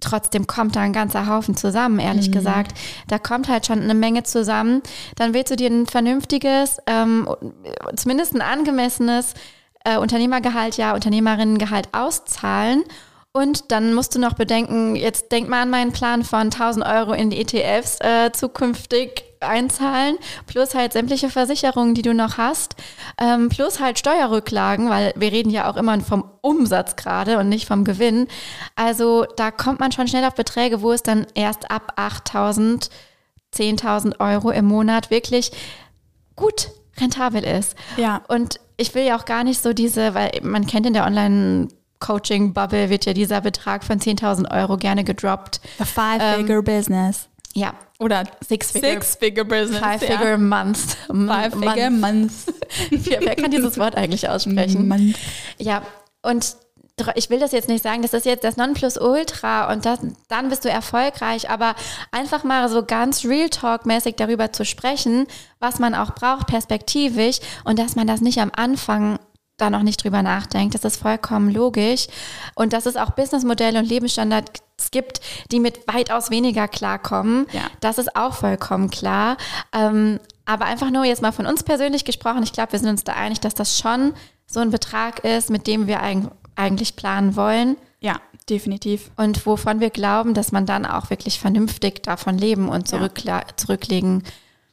[0.00, 2.32] trotzdem kommt da ein ganzer Haufen zusammen, ehrlich mhm.
[2.32, 2.72] gesagt.
[3.08, 4.82] Da kommt halt schon eine Menge zusammen.
[5.16, 7.28] Dann willst du dir ein vernünftiges, ähm,
[7.96, 9.34] zumindest ein angemessenes
[9.84, 12.84] äh, Unternehmergehalt, ja, Unternehmerinnengehalt auszahlen.
[13.32, 17.12] Und dann musst du noch bedenken, jetzt denk mal an meinen Plan von 1000 Euro
[17.12, 22.76] in die ETFs äh, zukünftig einzahlen, plus halt sämtliche Versicherungen, die du noch hast,
[23.18, 27.66] ähm, plus halt Steuerrücklagen, weil wir reden ja auch immer vom Umsatz gerade und nicht
[27.66, 28.28] vom Gewinn.
[28.76, 32.90] Also da kommt man schon schnell auf Beträge, wo es dann erst ab 8000,
[33.54, 35.50] 10.000 Euro im Monat wirklich
[36.36, 37.74] gut rentabel ist.
[37.96, 38.22] Ja.
[38.28, 41.68] Und ich will ja auch gar nicht so diese, weil man kennt in der Online-
[42.00, 45.60] Coaching-Bubble wird ja dieser Betrag von 10.000 Euro gerne gedroppt.
[45.78, 47.28] A five-figure ähm, business.
[47.54, 47.74] Ja.
[47.98, 49.80] Oder Six-Figure Six -figure Business.
[49.80, 50.38] Five-Figure ja.
[50.38, 50.96] Months.
[51.08, 52.46] Five-Figure Months.
[52.90, 54.88] wer, wer, kann dieses Wort eigentlich aussprechen?
[54.88, 55.16] Month.
[55.58, 55.82] Ja,
[56.22, 56.56] und
[57.14, 60.64] ich will das jetzt nicht sagen, das ist jetzt das Nonplusultra und das, dann bist
[60.64, 61.74] du erfolgreich, aber
[62.12, 65.26] einfach mal so ganz Real Talk-mäßig darüber zu sprechen,
[65.60, 69.18] was man auch braucht, perspektivisch und dass man das nicht am Anfang
[69.60, 70.74] da noch nicht drüber nachdenkt.
[70.74, 72.06] Das ist vollkommen logisch.
[72.54, 75.20] Und dass es auch Businessmodelle und Lebensstandards gibt,
[75.52, 77.46] die mit weitaus weniger klarkommen.
[77.52, 77.62] Ja.
[77.80, 79.36] Das ist auch vollkommen klar.
[79.72, 82.42] Ähm, aber einfach nur jetzt mal von uns persönlich gesprochen.
[82.42, 84.14] Ich glaube, wir sind uns da einig, dass das schon
[84.46, 86.00] so ein Betrag ist, mit dem wir
[86.56, 87.76] eigentlich planen wollen.
[88.00, 88.16] Ja,
[88.48, 89.10] definitiv.
[89.16, 93.42] Und wovon wir glauben, dass man dann auch wirklich vernünftig davon leben und zurück, ja.
[93.56, 94.24] zurücklegen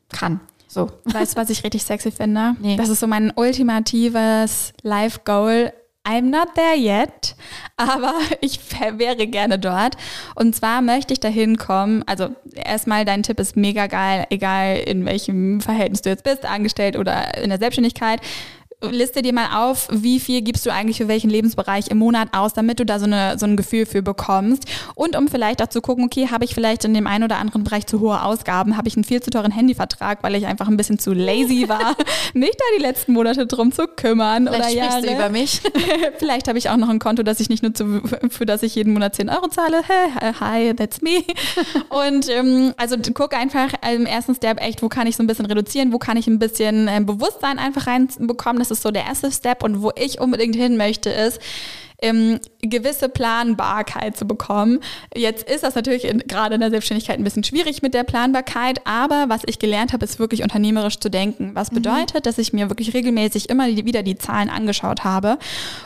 [0.09, 0.39] kann.
[0.67, 0.91] So.
[1.05, 2.55] Weißt du, was ich richtig sexy finde?
[2.61, 2.75] Nee.
[2.75, 5.71] Das ist so mein ultimatives Life-Goal.
[6.07, 7.35] I'm not there yet,
[7.75, 9.97] aber ich wäre gerne dort.
[10.35, 12.03] Und zwar möchte ich dahin kommen.
[12.05, 16.97] Also erstmal, dein Tipp ist mega geil, egal in welchem Verhältnis du jetzt bist, angestellt
[16.97, 18.21] oder in der Selbstständigkeit
[18.81, 22.53] liste dir mal auf, wie viel gibst du eigentlich für welchen Lebensbereich im Monat aus,
[22.53, 24.65] damit du da so, eine, so ein Gefühl für bekommst.
[24.93, 27.63] Und um vielleicht auch zu gucken, okay, habe ich vielleicht in dem einen oder anderen
[27.63, 30.77] Bereich zu hohe Ausgaben, habe ich einen viel zu teuren Handyvertrag, weil ich einfach ein
[30.77, 31.95] bisschen zu lazy war,
[32.33, 35.01] mich da die letzten Monate drum zu kümmern vielleicht oder Jahre.
[35.01, 35.61] Du über mich.
[36.17, 38.93] vielleicht habe ich auch noch ein Konto, das ich nicht nutze, für das ich jeden
[38.93, 39.81] Monat 10 Euro zahle.
[40.39, 41.23] Hi, that's me.
[41.89, 45.47] Und ähm, also guck einfach im ersten Step echt, wo kann ich so ein bisschen
[45.47, 49.31] reduzieren, wo kann ich ein bisschen äh, Bewusstsein einfach reinbekommen, das ist so der erste
[49.31, 49.63] Step.
[49.63, 51.39] Und wo ich unbedingt hin möchte, ist,
[51.99, 54.79] ähm, gewisse Planbarkeit zu bekommen.
[55.15, 58.81] Jetzt ist das natürlich in, gerade in der Selbstständigkeit ein bisschen schwierig mit der Planbarkeit,
[58.85, 61.51] aber was ich gelernt habe, ist wirklich unternehmerisch zu denken.
[61.53, 61.77] Was mhm.
[61.77, 62.23] bedeutet, mhm.
[62.23, 65.39] dass ich mir wirklich regelmäßig immer wieder die Zahlen angeschaut habe,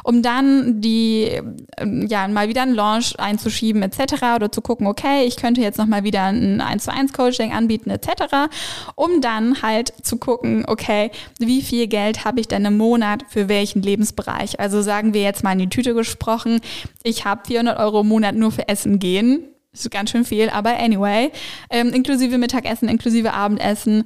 [0.04, 1.40] um dann die,
[1.78, 4.36] ähm, ja, mal wieder einen Launch einzuschieben etc.
[4.36, 7.90] oder zu gucken, okay, ich könnte jetzt nochmal wieder ein 1 zu 1 Coaching anbieten
[7.90, 8.50] etc.,
[8.96, 13.48] um dann halt zu gucken, okay, wie viel Geld habe ich denn im Monat für
[13.48, 14.60] welchen Lebensbereich?
[14.60, 16.62] Also sagen wir jetzt mal in die Tüte gesprochen,
[17.04, 19.48] ich habe 400 Euro im Monat nur für Essen gehen.
[19.74, 21.32] Ist ganz schön viel, aber anyway,
[21.70, 24.04] ähm, inklusive Mittagessen, inklusive Abendessen.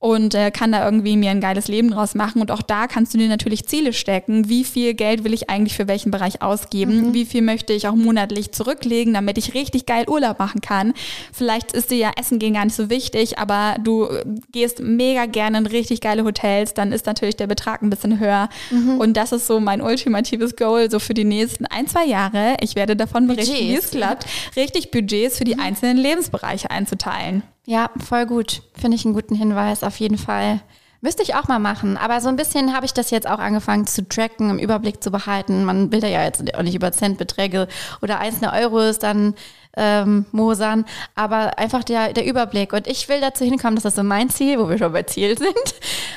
[0.00, 2.40] Und äh, kann da irgendwie mir ein geiles Leben draus machen.
[2.40, 4.48] Und auch da kannst du dir natürlich Ziele stecken.
[4.48, 7.08] Wie viel Geld will ich eigentlich für welchen Bereich ausgeben?
[7.08, 7.14] Mhm.
[7.14, 10.94] Wie viel möchte ich auch monatlich zurücklegen, damit ich richtig geil Urlaub machen kann?
[11.32, 14.08] Vielleicht ist dir ja Essen gehen gar nicht so wichtig, aber du
[14.52, 18.48] gehst mega gerne in richtig geile Hotels, dann ist natürlich der Betrag ein bisschen höher.
[18.70, 18.98] Mhm.
[18.98, 22.56] Und das ist so mein ultimatives Goal, so für die nächsten ein, zwei Jahre.
[22.60, 25.60] Ich werde davon berichten, wie es klappt, richtig Budgets für die mhm.
[25.60, 27.42] einzelnen Lebensbereiche einzuteilen.
[27.68, 28.62] Ja, voll gut.
[28.72, 30.60] Finde ich einen guten Hinweis, auf jeden Fall.
[31.02, 31.98] Müsste ich auch mal machen.
[31.98, 35.10] Aber so ein bisschen habe ich das jetzt auch angefangen zu tracken, im Überblick zu
[35.10, 35.64] behalten.
[35.64, 37.68] Man will ja jetzt auch nicht über Centbeträge
[38.00, 39.34] oder einzelne Euros dann
[39.76, 42.72] ähm, mosern, aber einfach der, der Überblick.
[42.72, 45.36] Und ich will dazu hinkommen, das ist so mein Ziel, wo wir schon bei Ziel
[45.38, 45.74] sind,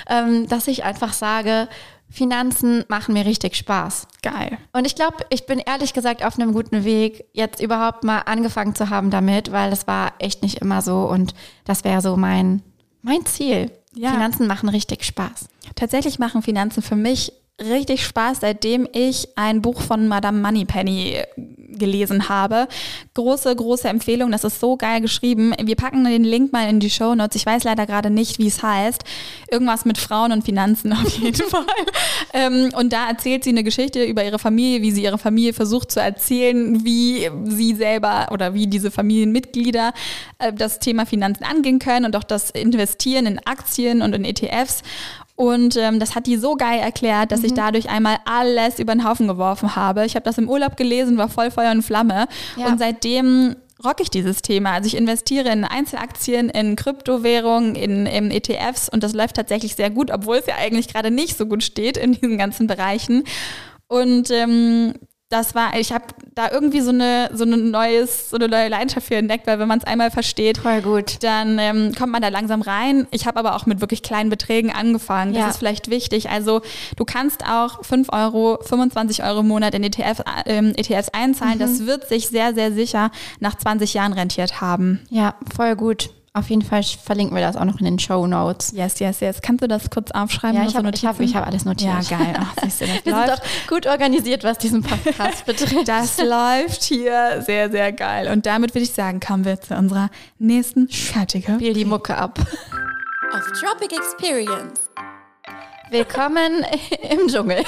[0.09, 1.67] ähm, dass ich einfach sage,
[2.11, 4.07] Finanzen machen mir richtig Spaß.
[4.21, 4.57] Geil.
[4.73, 8.75] Und ich glaube, ich bin ehrlich gesagt auf einem guten Weg, jetzt überhaupt mal angefangen
[8.75, 12.61] zu haben damit, weil das war echt nicht immer so und das wäre so mein,
[13.01, 13.71] mein Ziel.
[13.93, 14.11] Ja.
[14.11, 15.47] Finanzen machen richtig Spaß.
[15.75, 21.21] Tatsächlich machen Finanzen für mich richtig Spaß, seitdem ich ein Buch von Madame Moneypenny
[21.81, 22.67] gelesen habe.
[23.13, 24.31] Große, große Empfehlung.
[24.31, 25.53] Das ist so geil geschrieben.
[25.61, 27.35] Wir packen den Link mal in die Show Notes.
[27.35, 29.03] Ich weiß leider gerade nicht, wie es heißt.
[29.49, 31.65] Irgendwas mit Frauen und Finanzen auf jeden Fall.
[32.33, 35.91] ähm, und da erzählt sie eine Geschichte über ihre Familie, wie sie ihre Familie versucht
[35.91, 39.93] zu erzählen, wie sie selber oder wie diese Familienmitglieder
[40.39, 44.83] äh, das Thema Finanzen angehen können und auch das Investieren in Aktien und in ETFs.
[45.41, 47.47] Und ähm, das hat die so geil erklärt, dass mhm.
[47.47, 50.05] ich dadurch einmal alles über den Haufen geworfen habe.
[50.05, 52.27] Ich habe das im Urlaub gelesen, war voll Feuer und Flamme.
[52.57, 52.67] Ja.
[52.67, 54.73] Und seitdem rock ich dieses Thema.
[54.73, 59.89] Also ich investiere in Einzelaktien, in Kryptowährungen, in, in ETFs und das läuft tatsächlich sehr
[59.89, 63.23] gut, obwohl es ja eigentlich gerade nicht so gut steht in diesen ganzen Bereichen.
[63.87, 64.93] Und ähm,
[65.31, 69.07] das war, ich habe da irgendwie so eine, so eine neues, so eine neue Leidenschaft
[69.07, 71.23] für entdeckt, weil wenn man es einmal versteht, Voll gut.
[71.23, 73.07] dann ähm, kommt man da langsam rein.
[73.11, 75.33] Ich habe aber auch mit wirklich kleinen Beträgen angefangen.
[75.33, 75.49] Das ja.
[75.49, 76.29] ist vielleicht wichtig.
[76.29, 76.61] Also
[76.97, 81.55] du kannst auch 5 Euro, 25 Euro im Monat in ETF, ähm, ETFs einzahlen.
[81.55, 81.59] Mhm.
[81.59, 84.99] Das wird sich sehr, sehr sicher nach 20 Jahren rentiert haben.
[85.09, 86.09] Ja, voll gut.
[86.33, 88.71] Auf jeden Fall verlinken wir das auch noch in den Show Notes.
[88.71, 89.41] Yes, yes, yes.
[89.41, 90.55] Kannst du das kurz aufschreiben?
[90.55, 92.09] Ja, ich habe hab, hab alles notiert.
[92.09, 92.33] Ja, geil.
[92.39, 93.27] Ach, siehst du, das wir läuft.
[93.27, 95.89] sind doch gut organisiert, was diesen Podcast betrifft.
[95.89, 98.29] Das läuft hier sehr, sehr geil.
[98.31, 101.55] Und damit würde ich sagen, kommen wir zu unserer nächsten Kategorie.
[101.55, 102.39] Spiel die Mucke ab.
[103.33, 104.89] Auf Tropic Experience.
[105.91, 106.65] Willkommen
[107.09, 107.65] im Dschungel.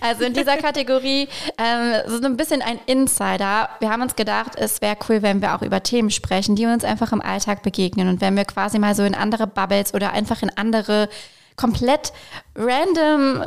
[0.00, 1.28] Also in dieser Kategorie
[1.58, 3.68] ähm, so ein bisschen ein Insider.
[3.80, 6.84] Wir haben uns gedacht, es wäre cool, wenn wir auch über Themen sprechen, die uns
[6.84, 10.42] einfach im Alltag begegnen und wenn wir quasi mal so in andere Bubbles oder einfach
[10.42, 11.08] in andere
[11.56, 12.12] komplett
[12.54, 13.44] random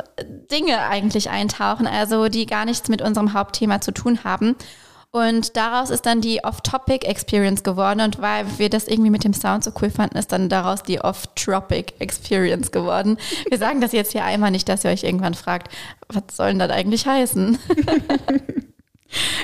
[0.50, 4.54] Dinge eigentlich eintauchen, also die gar nichts mit unserem Hauptthema zu tun haben.
[5.12, 8.00] Und daraus ist dann die Off-Topic-Experience geworden.
[8.00, 11.00] Und weil wir das irgendwie mit dem Sound so cool fanden, ist dann daraus die
[11.00, 13.18] Off-Tropic-Experience geworden.
[13.48, 15.70] Wir sagen das jetzt hier einmal nicht, dass ihr euch irgendwann fragt,
[16.08, 17.58] was soll denn das eigentlich heißen?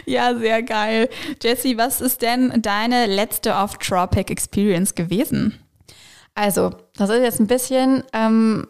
[0.07, 1.11] Ja, sehr geil.
[1.43, 5.59] Jessie, was ist denn deine letzte Off-Tropic-Experience gewesen?
[6.35, 8.67] Also, das ist jetzt ein bisschen, ähm,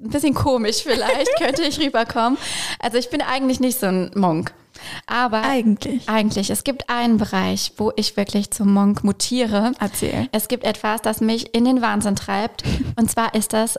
[0.00, 2.36] ein bisschen komisch vielleicht, könnte ich rüberkommen.
[2.80, 4.52] Also ich bin eigentlich nicht so ein Monk.
[5.06, 6.08] Aber eigentlich.
[6.08, 6.50] Eigentlich.
[6.50, 9.72] Es gibt einen Bereich, wo ich wirklich zum Monk mutiere.
[9.80, 10.28] Erzähl.
[10.32, 12.62] Es gibt etwas, das mich in den Wahnsinn treibt.
[12.96, 13.78] Und zwar ist das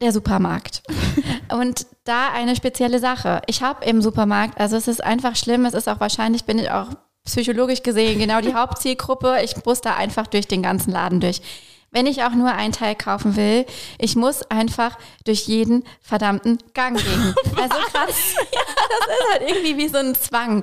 [0.00, 0.82] der Supermarkt.
[1.52, 3.42] Und da eine spezielle Sache.
[3.46, 6.70] Ich habe im Supermarkt, also es ist einfach schlimm, es ist auch wahrscheinlich, bin ich
[6.70, 6.88] auch
[7.24, 9.38] psychologisch gesehen genau die Hauptzielgruppe.
[9.44, 11.42] Ich muss da einfach durch den ganzen Laden durch
[11.92, 13.66] wenn ich auch nur ein Teil kaufen will,
[13.98, 17.34] ich muss einfach durch jeden verdammten Gang gehen.
[17.60, 18.34] Also krass.
[18.52, 20.62] Ja, das ist halt irgendwie wie so ein Zwang.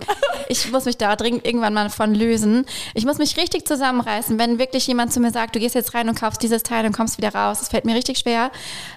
[0.50, 2.66] Ich muss mich da dringend irgendwann mal von lösen.
[2.94, 6.10] Ich muss mich richtig zusammenreißen, wenn wirklich jemand zu mir sagt, du gehst jetzt rein
[6.10, 7.60] und kaufst dieses Teil und kommst wieder raus.
[7.60, 8.52] Das fällt mir richtig schwer.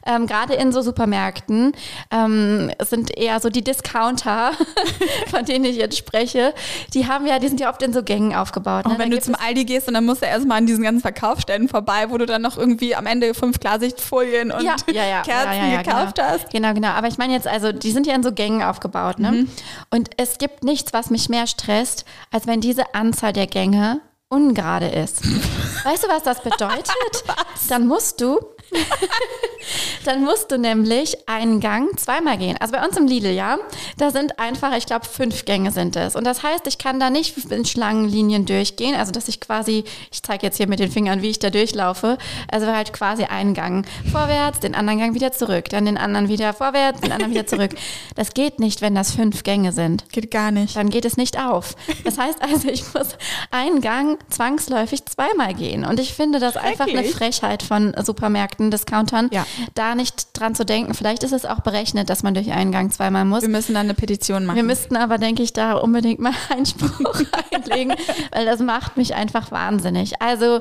[0.06, 1.72] Ähm, Gerade in so Supermärkten
[2.10, 4.52] ähm, sind eher so die Discounter,
[5.30, 6.54] von denen ich jetzt spreche,
[6.94, 8.86] die haben ja, die sind ja oft in so Gängen aufgebaut.
[8.86, 8.92] Ne?
[8.92, 11.68] Und wenn du zum Aldi gehst und dann musst du erstmal an diesen ganzen Verkaufsstellen
[11.68, 15.84] vorbei, wo du dann noch irgendwie am Ende fünf Klarsichtfolien und ja, ja, ja, Kerzen
[15.84, 16.28] gekauft genau.
[16.28, 16.50] hast.
[16.50, 16.88] Genau, genau.
[16.88, 19.32] Aber ich meine jetzt, also die sind ja in so Gängen aufgebaut, ne?
[19.32, 19.50] Mhm.
[19.90, 24.86] Und es gibt nichts, was mich mehr stresst, als wenn diese Anzahl der Gänge ungerade
[24.86, 25.24] ist.
[25.84, 26.88] weißt du, was das bedeutet?
[27.26, 27.66] was?
[27.68, 28.38] Dann musst du
[30.04, 32.56] dann musst du nämlich einen Gang zweimal gehen.
[32.60, 33.58] Also bei uns im Lidl, ja,
[33.98, 36.16] da sind einfach, ich glaube, fünf Gänge sind es.
[36.16, 40.22] Und das heißt, ich kann da nicht in Schlangenlinien durchgehen, also dass ich quasi, ich
[40.22, 42.18] zeige jetzt hier mit den Fingern, wie ich da durchlaufe,
[42.50, 46.52] also halt quasi einen Gang vorwärts, den anderen Gang wieder zurück, dann den anderen wieder
[46.52, 47.70] vorwärts, den anderen wieder zurück.
[48.16, 50.08] Das geht nicht, wenn das fünf Gänge sind.
[50.10, 50.76] Geht gar nicht.
[50.76, 51.74] Dann geht es nicht auf.
[52.04, 53.16] Das heißt also, ich muss
[53.50, 55.84] einen Gang zwangsläufig zweimal gehen.
[55.84, 59.46] Und ich finde das einfach eine Frechheit von Supermärkten Supermärkten, Discountern, Ja.
[59.74, 60.94] da nicht dran zu denken.
[60.94, 63.42] Vielleicht ist es auch berechnet, dass man durch einen Gang zweimal muss.
[63.42, 64.56] Wir müssen dann eine Petition machen.
[64.56, 66.90] Wir müssten aber, denke ich, da unbedingt mal Einspruch
[67.52, 67.94] einlegen,
[68.32, 70.20] weil das macht mich einfach wahnsinnig.
[70.20, 70.60] Also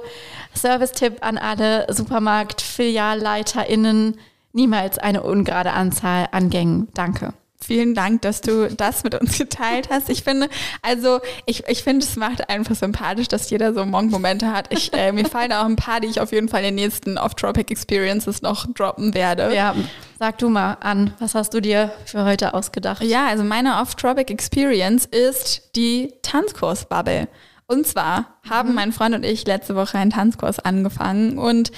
[0.56, 4.18] Service-Tipp an alle Supermarkt-FilialleiterInnen,
[4.54, 6.88] niemals eine ungerade Anzahl an Gängen.
[6.94, 7.34] Danke.
[7.62, 10.10] Vielen Dank, dass du das mit uns geteilt hast.
[10.10, 10.48] Ich finde,
[10.82, 14.74] also ich, ich finde, es macht einfach sympathisch, dass jeder so Monk-Momente hat.
[14.74, 17.18] Ich, äh, mir fallen auch ein paar, die ich auf jeden Fall in den nächsten
[17.18, 19.54] Off-Tropic Experiences noch droppen werde.
[19.54, 19.76] Ja,
[20.18, 23.04] sag du mal an, was hast du dir für heute ausgedacht?
[23.04, 27.28] Ja, also meine Off-Tropic Experience ist die Tanzkurs-Bubble.
[27.68, 31.72] Und zwar haben mein Freund und ich letzte Woche einen Tanzkurs angefangen und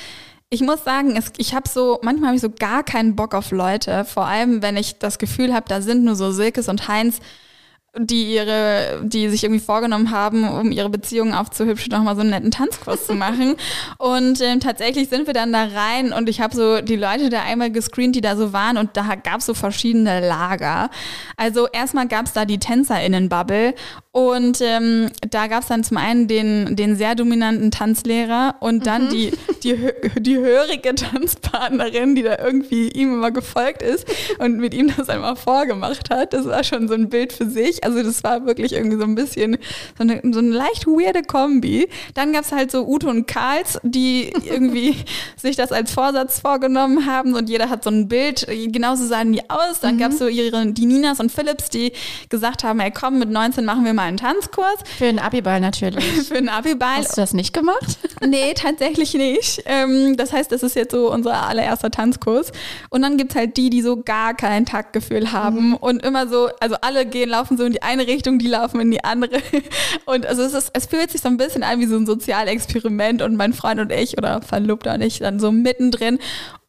[0.54, 3.52] ich muss sagen, es, ich habe so, manchmal habe ich so gar keinen Bock auf
[3.52, 7.20] Leute, vor allem wenn ich das Gefühl habe, da sind nur so Silkes und Heinz,
[8.00, 12.30] die ihre, die sich irgendwie vorgenommen haben, um ihre Beziehungen aufzuhübschen, noch mal so einen
[12.30, 13.56] netten Tanzkurs zu machen.
[13.98, 17.42] Und ähm, tatsächlich sind wir dann da rein und ich habe so die Leute da
[17.44, 20.90] einmal gescreent, die da so waren und da gab es so verschiedene Lager.
[21.38, 23.74] Also erstmal gab es da die TänzerInnen-Bubble
[24.12, 29.10] und ähm, da gab es dann zum einen den, den sehr dominanten Tanzlehrer und dann
[29.10, 29.32] die,
[29.64, 34.06] die, hö- die hörige Tanzpartnerin, die da irgendwie ihm immer gefolgt ist
[34.40, 36.34] und mit ihm das einmal vorgemacht hat.
[36.34, 37.81] Das war schon so ein Bild für sich.
[37.84, 39.58] Also das war wirklich irgendwie so ein bisschen
[39.98, 41.88] so eine, so eine leicht weirde Kombi.
[42.14, 44.96] Dann gab es halt so Ute und Karls, die irgendwie
[45.36, 49.50] sich das als Vorsatz vorgenommen haben und jeder hat so ein Bild, genauso sahen die
[49.50, 49.80] aus.
[49.82, 51.94] Dann gab es so ihre, die Ninas und Philips, die
[52.30, 56.04] gesagt haben, ey komm, mit 19 machen wir mal einen Tanzkurs Für den Abiball natürlich.
[56.28, 56.98] für einen Abiball.
[56.98, 57.98] Hast du das nicht gemacht?
[58.24, 59.64] Nee, tatsächlich nicht.
[59.66, 62.52] Ähm, das heißt, das ist jetzt so unser allererster Tanzkurs.
[62.92, 66.76] Und dann gibt's halt die, die so gar kein Taktgefühl haben und immer so, also
[66.82, 69.38] alle gehen, laufen so in die eine Richtung, die laufen in die andere.
[70.06, 73.22] Und also es, ist, es fühlt sich so ein bisschen an wie so ein Sozialexperiment
[73.22, 76.20] und mein Freund und ich oder Verlobter und ich dann so mittendrin.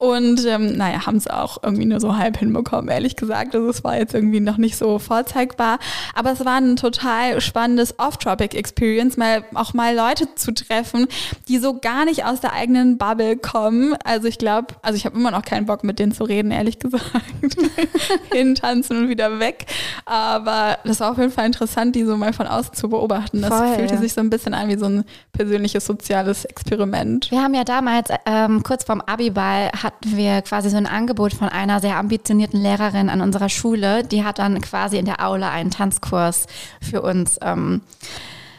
[0.02, 3.54] Und ähm, naja, haben es auch irgendwie nur so halb hinbekommen, ehrlich gesagt.
[3.54, 5.78] Also es war jetzt irgendwie noch nicht so vorzeigbar.
[6.12, 11.06] Aber es war ein total spannendes Off-Tropic-Experience, mal auch mal Leute zu treffen,
[11.46, 13.94] die so gar nicht aus der eigenen Bubble kommen.
[14.02, 16.80] Also ich glaube, also ich habe immer noch keinen Bock mit denen zu reden, ehrlich
[16.80, 17.22] gesagt.
[18.32, 19.66] Hintanzen und wieder weg.
[20.04, 23.40] Aber das war auf jeden Fall interessant, die so mal von außen zu beobachten.
[23.40, 24.00] Das Voll, fühlte ja.
[24.00, 27.30] sich so ein bisschen an wie so ein persönliches soziales Experiment.
[27.30, 31.48] Wir haben ja damals, ähm, kurz vorm Abiball, hatten wir quasi so ein Angebot von
[31.48, 34.04] einer sehr ambitionierten Lehrerin an unserer Schule.
[34.04, 36.46] Die hat dann quasi in der Aula einen Tanzkurs
[36.80, 37.82] für uns, ähm,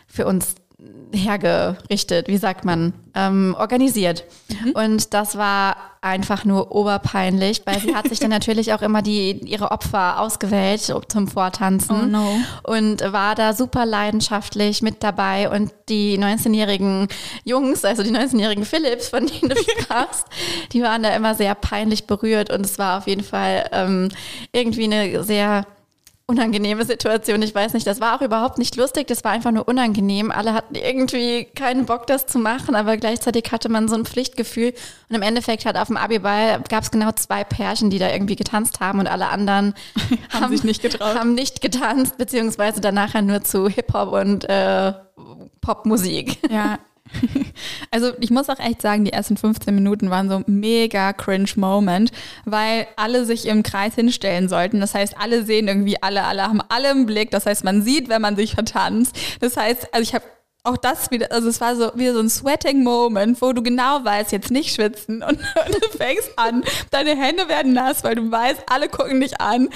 [0.08, 0.56] für uns
[1.14, 4.26] hergerichtet, wie sagt man, ähm, organisiert.
[4.74, 9.32] Und das war einfach nur oberpeinlich, weil sie hat sich dann natürlich auch immer die,
[9.46, 12.38] ihre Opfer ausgewählt zum Vortanzen Oh no.
[12.64, 17.08] und war da super leidenschaftlich mit dabei und die 19-jährigen
[17.46, 20.26] Jungs, also die 19-jährigen Philips, von denen du sprachst,
[20.74, 24.10] die waren da immer sehr peinlich berührt und es war auf jeden Fall ähm,
[24.52, 25.66] irgendwie eine sehr
[26.26, 27.42] unangenehme Situation.
[27.42, 30.32] Ich weiß nicht, das war auch überhaupt nicht lustig, das war einfach nur unangenehm.
[30.32, 34.74] Alle hatten irgendwie keinen Bock, das zu machen, aber gleichzeitig hatte man so ein Pflichtgefühl.
[35.10, 38.38] Und im Endeffekt hat auf dem Abiball gab es genau zwei Pärchen, die da irgendwie
[38.38, 39.74] getanzt haben und alle anderen
[40.34, 41.16] Haben sich nicht getraut.
[41.16, 44.94] Haben nicht getanzt, beziehungsweise dann nachher nur zu Hip-Hop und äh,
[45.62, 46.38] Popmusik.
[46.50, 46.80] Ja.
[47.92, 52.12] Also ich muss auch echt sagen, die ersten 15 Minuten waren so mega cringe Moment,
[52.46, 54.80] weil alle sich im Kreis hinstellen sollten.
[54.80, 57.32] Das heißt, alle sehen irgendwie alle, alle haben alle im Blick.
[57.32, 59.16] Das heißt, man sieht, wenn man sich vertanzt.
[59.40, 60.26] Das heißt, also ich habe
[60.66, 64.04] auch das wieder, also es war so wieder so ein sweating Moment, wo du genau
[64.04, 65.38] weißt, jetzt nicht schwitzen und,
[65.82, 69.68] du fängst an, deine Hände werden nass, weil du weißt, alle gucken dich an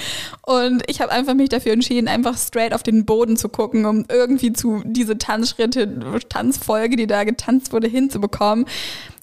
[0.46, 4.06] und ich habe einfach mich dafür entschieden, einfach straight auf den Boden zu gucken, um
[4.08, 8.64] irgendwie zu diese Tanzschritte, Tanzfolge, die da getanzt wurde, hinzubekommen.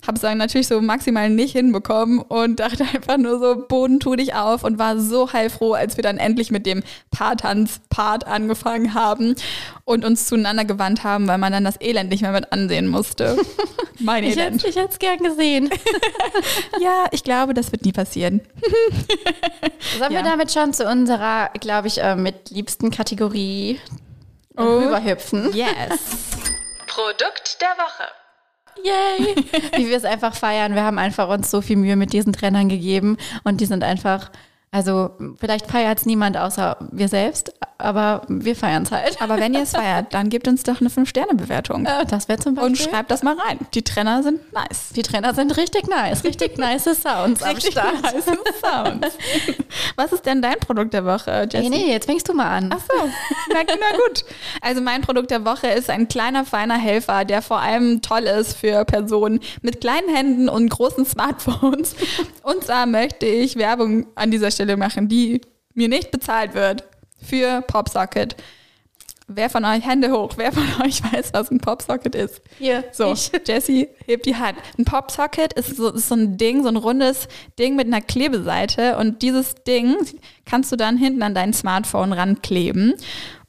[0.07, 4.15] Habe es dann natürlich so maximal nicht hinbekommen und dachte einfach nur so, Boden tu
[4.15, 9.35] dich auf und war so heilfroh, als wir dann endlich mit dem Paartanz-Part angefangen haben
[9.83, 13.37] und uns zueinander gewandt haben, weil man dann das Elend nicht mehr mit ansehen musste.
[13.99, 14.63] Mein Ich Elend.
[14.63, 15.69] hätte es gern gesehen.
[16.79, 18.41] Ja, ich glaube, das wird nie passieren.
[19.97, 20.17] Sollen Ja.
[20.19, 23.79] wir damit schon zu unserer, glaube ich, äh, mit liebsten Kategorie
[24.57, 24.63] Oh.
[24.79, 25.53] rüberhüpfen?
[25.53, 25.99] Yes.
[26.87, 28.03] Produkt der Woche.
[28.83, 29.35] Yay!
[29.77, 30.75] Wie wir es einfach feiern.
[30.75, 34.31] Wir haben einfach uns so viel Mühe mit diesen Trennern gegeben und die sind einfach,
[34.75, 39.21] Also vielleicht feiert es niemand außer wir selbst, aber wir feiern es halt.
[39.21, 41.85] Aber wenn ihr es feiert, dann gebt uns doch eine 5-Sterne-Bewertung.
[41.85, 42.71] Äh, das wäre zum Beispiel.
[42.71, 43.59] Und schreibt das mal rein.
[43.73, 44.89] Die Trainer sind nice.
[44.93, 48.01] Die Trainer sind richtig nice, richtig nice Sounds am Richtig Start.
[48.01, 49.17] nice Sounds.
[49.95, 51.69] Was ist denn dein Produkt der Woche, Jessie?
[51.69, 52.69] Nee, nee, jetzt fängst du mal an.
[52.73, 53.07] Ach so,
[53.53, 54.25] na, na gut.
[54.59, 58.57] Also mein Produkt der Woche ist ein kleiner, feiner Helfer, der vor allem toll ist
[58.57, 61.95] für Personen mit kleinen Händen und großen Smartphones.
[62.43, 65.41] Und zwar möchte ich Werbung an dieser Stelle machen, die
[65.73, 66.83] mir nicht bezahlt wird
[67.21, 68.35] für PopSocket.
[69.27, 72.41] Wer von euch, Hände hoch, wer von euch weiß, was ein PopSocket ist?
[72.59, 73.31] Hier, So, ich.
[73.47, 74.57] Jessie, hebt die Hand.
[74.77, 78.97] Ein Popsocket ist so, ist so ein Ding, so ein rundes Ding mit einer Klebeseite
[78.97, 79.95] und dieses Ding
[80.45, 82.93] kannst du dann hinten an dein Smartphone rankleben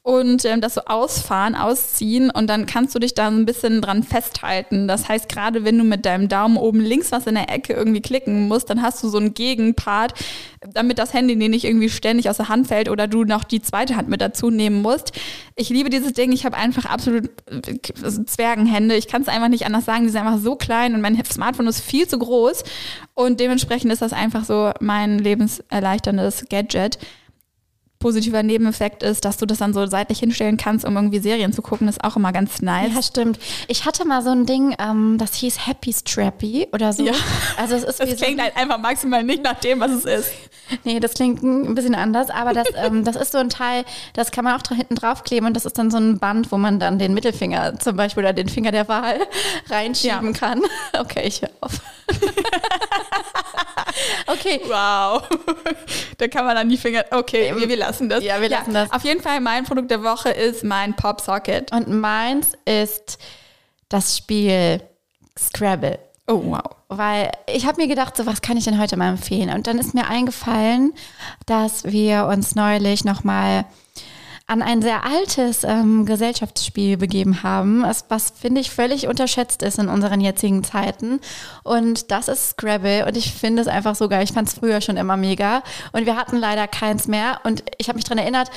[0.07, 4.03] und ähm, das so ausfahren, ausziehen und dann kannst du dich da ein bisschen dran
[4.03, 4.87] festhalten.
[4.87, 7.99] Das heißt, gerade wenn du mit deinem Daumen oben links was in der Ecke irgendwie
[7.99, 10.13] klicken musst, dann hast du so einen Gegenpart,
[10.61, 13.61] damit das Handy dir nicht irgendwie ständig aus der Hand fällt oder du noch die
[13.61, 15.11] zweite Hand mit dazu nehmen musst.
[15.57, 16.31] Ich liebe dieses Ding.
[16.31, 18.95] Ich habe einfach absolut äh, Zwergenhände.
[18.95, 20.05] Ich kann es einfach nicht anders sagen.
[20.05, 22.63] Die sind einfach so klein und mein Smartphone ist viel zu groß.
[23.13, 26.97] Und dementsprechend ist das einfach so mein lebenserleichterndes Gadget.
[27.99, 31.61] Positiver Nebeneffekt ist, dass du das dann so seitlich hinstellen kannst, um irgendwie Serien zu
[31.61, 31.87] gucken.
[31.87, 32.93] Das ist auch immer ganz nice.
[32.93, 33.39] Ja, stimmt.
[33.67, 37.05] Ich hatte mal so ein Ding, ähm, das hieß Happy Strappy oder so.
[37.05, 37.13] Ja.
[37.57, 40.05] Also es ist wie Das so klingt halt einfach maximal nicht nach dem, was es
[40.05, 40.31] ist.
[40.83, 44.31] Nee, das klingt ein bisschen anders, aber das, ähm, das ist so ein Teil, das
[44.31, 46.99] kann man auch hinten draufkleben und das ist dann so ein Band, wo man dann
[46.99, 49.17] den Mittelfinger zum Beispiel oder den Finger der Wahl
[49.69, 50.61] reinschieben kann.
[50.99, 51.79] Okay, ich höre auf.
[54.27, 55.23] okay, Wow.
[56.17, 57.05] da kann man dann die Finger.
[57.11, 58.23] Okay, wir, wir lassen das.
[58.23, 58.91] Ja, wir lassen das.
[58.91, 61.71] Auf jeden Fall, mein Produkt der Woche ist mein Popsocket.
[61.71, 63.17] und meins ist
[63.89, 64.81] das Spiel
[65.37, 65.99] Scrabble.
[66.27, 66.75] Oh, wow.
[66.89, 69.49] Weil ich habe mir gedacht, so was kann ich denn heute mal empfehlen?
[69.49, 70.93] Und dann ist mir eingefallen,
[71.45, 73.65] dass wir uns neulich nochmal
[74.47, 79.77] an ein sehr altes ähm, Gesellschaftsspiel begeben haben, was, was finde ich völlig unterschätzt ist
[79.77, 81.19] in unseren jetzigen Zeiten.
[81.63, 84.23] Und das ist Scrabble und ich finde es einfach so geil.
[84.23, 87.41] Ich fand es früher schon immer mega und wir hatten leider keins mehr.
[87.43, 88.49] Und ich habe mich daran erinnert,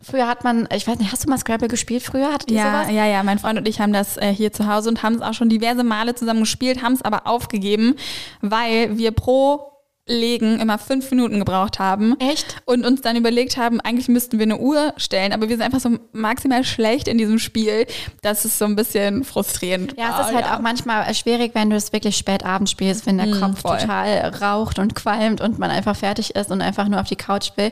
[0.00, 2.32] früher hat man, ich weiß nicht, hast du mal Scrabble gespielt früher?
[2.32, 2.94] Hattet Ja, sowas?
[2.94, 3.24] ja, ja.
[3.24, 5.48] Mein Freund und ich haben das äh, hier zu Hause und haben es auch schon
[5.48, 7.96] diverse Male zusammen gespielt, haben es aber aufgegeben,
[8.42, 9.71] weil wir pro
[10.08, 12.18] Legen immer fünf Minuten gebraucht haben.
[12.18, 12.56] Echt?
[12.64, 15.78] Und uns dann überlegt haben, eigentlich müssten wir eine Uhr stellen, aber wir sind einfach
[15.78, 17.86] so maximal schlecht in diesem Spiel.
[18.20, 19.94] Das ist so ein bisschen frustrierend.
[19.96, 23.06] Ja, es ist Ah, halt auch manchmal schwierig, wenn du es wirklich spät abends spielst,
[23.06, 23.78] wenn der Kopf voll.
[23.78, 27.50] total raucht und qualmt und man einfach fertig ist und einfach nur auf die Couch
[27.54, 27.70] will.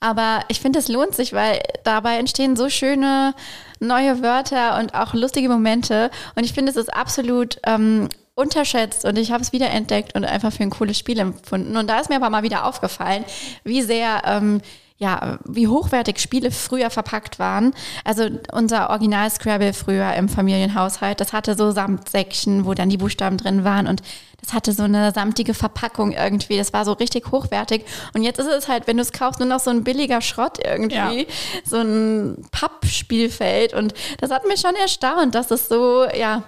[0.00, 3.34] Aber ich finde, es lohnt sich, weil dabei entstehen so schöne
[3.80, 6.10] neue Wörter und auch lustige Momente.
[6.36, 10.52] Und ich finde, es ist absolut ähm, unterschätzt und ich habe es wiederentdeckt und einfach
[10.52, 11.76] für ein cooles Spiel empfunden.
[11.76, 13.24] Und da ist mir aber mal wieder aufgefallen,
[13.64, 14.60] wie sehr ähm,
[14.98, 17.74] ja, wie hochwertig Spiele früher verpackt waren.
[18.04, 23.36] Also unser Original Scrabble früher im Familienhaushalt, das hatte so Samtsäckchen, wo dann die Buchstaben
[23.36, 24.02] drin waren und
[24.40, 26.56] das hatte so eine samtige Verpackung irgendwie.
[26.56, 27.84] Das war so richtig hochwertig.
[28.14, 30.58] Und jetzt ist es halt, wenn du es kaufst, nur noch so ein billiger Schrott
[30.64, 31.22] irgendwie.
[31.22, 31.26] Ja.
[31.64, 33.74] So ein Pappspielfeld.
[33.74, 36.44] Und das hat mich schon erstaunt, dass es so, ja,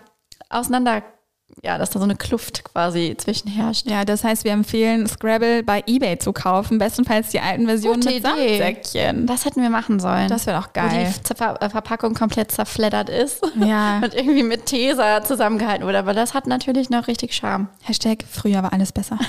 [0.48, 1.02] auseinander,
[1.62, 3.88] ja, dass da so eine Kluft quasi zwischen herrscht.
[3.88, 8.14] Ja, das heißt, wir empfehlen Scrabble bei eBay zu kaufen, bestenfalls die alten Versionen Gute
[8.14, 8.58] mit Idee.
[8.58, 9.26] Samtsäckchen.
[9.26, 10.28] Das hätten wir machen sollen.
[10.28, 11.12] Das wäre doch wo geil.
[11.28, 13.98] die Ver äh, Verpackung komplett zerfleddert ist Ja.
[14.02, 15.98] und irgendwie mit Tesa zusammengehalten wurde.
[15.98, 17.68] Aber das hat natürlich noch richtig Charme.
[17.82, 19.18] Hashtag früher war alles besser.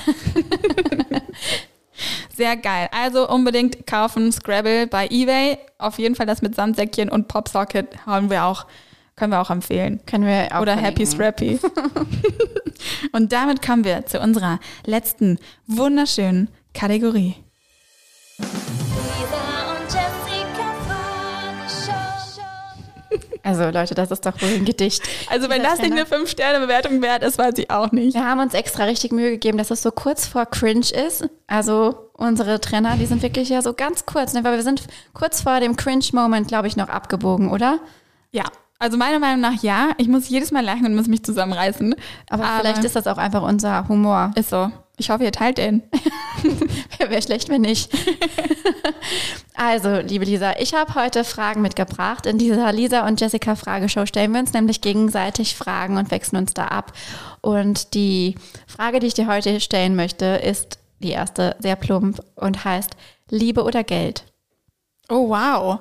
[2.34, 2.88] Sehr geil.
[2.92, 5.58] Also unbedingt kaufen Scrabble bei eBay.
[5.78, 8.66] Auf jeden Fall das mit Sandsäckchen und Popsocket haben wir auch,
[9.20, 10.00] können wir auch empfehlen.
[10.06, 11.04] Können wir auch Oder Happy.
[11.04, 11.60] Scrappy.
[13.12, 17.36] und damit kommen wir zu unserer letzten wunderschönen Kategorie.
[23.42, 25.02] Also Leute, das ist doch wohl ein Gedicht.
[25.28, 28.14] Also wenn das nicht eine 5-Sterne-Bewertung wert ist, weiß ich auch nicht.
[28.14, 31.28] Wir haben uns extra richtig Mühe gegeben, dass es so kurz vor Cringe ist.
[31.46, 34.44] Also unsere Trainer, die sind wirklich ja so ganz kurz, ne?
[34.44, 37.80] weil wir sind kurz vor dem Cringe-Moment, glaube ich, noch abgebogen, oder?
[38.30, 38.44] Ja,
[38.80, 39.90] also meiner Meinung nach ja.
[39.98, 41.94] Ich muss jedes Mal lachen und muss mich zusammenreißen.
[42.30, 44.32] Aber, vielleicht ist das auch einfach unser Humor.
[44.34, 44.72] ist so.
[44.96, 45.82] Ich hoffe, ihr teilt den.
[46.98, 47.90] Wäre schlecht, wenn nicht.
[49.54, 52.26] also, liebe Lisa, ich habe heute Fragen mitgebracht.
[52.26, 56.52] In dieser Lisa und Jessica Frageshow stellen wir uns nämlich gegenseitig Fragen und wechseln uns
[56.54, 56.92] da ab.
[57.42, 58.34] Und die
[58.66, 62.90] Frage, die ich dir heute stellen möchte, ist die erste sehr plump und heißt
[63.30, 64.24] Liebe oder Geld?
[65.08, 65.80] Oh, wow.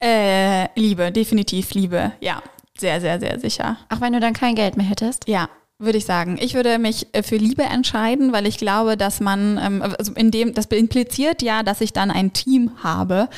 [0.00, 2.12] Äh, Liebe, definitiv Liebe.
[2.20, 2.42] Ja,
[2.76, 3.76] sehr, sehr, sehr sicher.
[3.88, 5.28] Auch wenn du dann kein Geld mehr hättest.
[5.28, 6.38] Ja, würde ich sagen.
[6.40, 10.30] Ich würde mich äh, für Liebe entscheiden, weil ich glaube, dass man, ähm, also in
[10.30, 13.28] dem, das impliziert ja, dass ich dann ein Team habe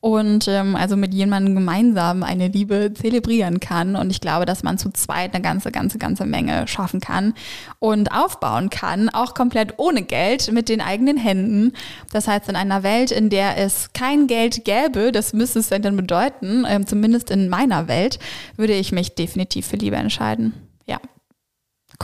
[0.00, 3.96] und ähm, also mit jemandem gemeinsam eine Liebe zelebrieren kann.
[3.96, 7.34] Und ich glaube, dass man zu zweit eine ganze, ganze, ganze Menge schaffen kann
[7.78, 11.72] und aufbauen kann, auch komplett ohne Geld, mit den eigenen Händen.
[12.12, 15.96] Das heißt, in einer Welt, in der es kein Geld gäbe, das müsste es dann
[15.96, 18.18] bedeuten, ähm, zumindest in meiner Welt,
[18.56, 20.54] würde ich mich definitiv für Liebe entscheiden.
[20.86, 21.00] Ja.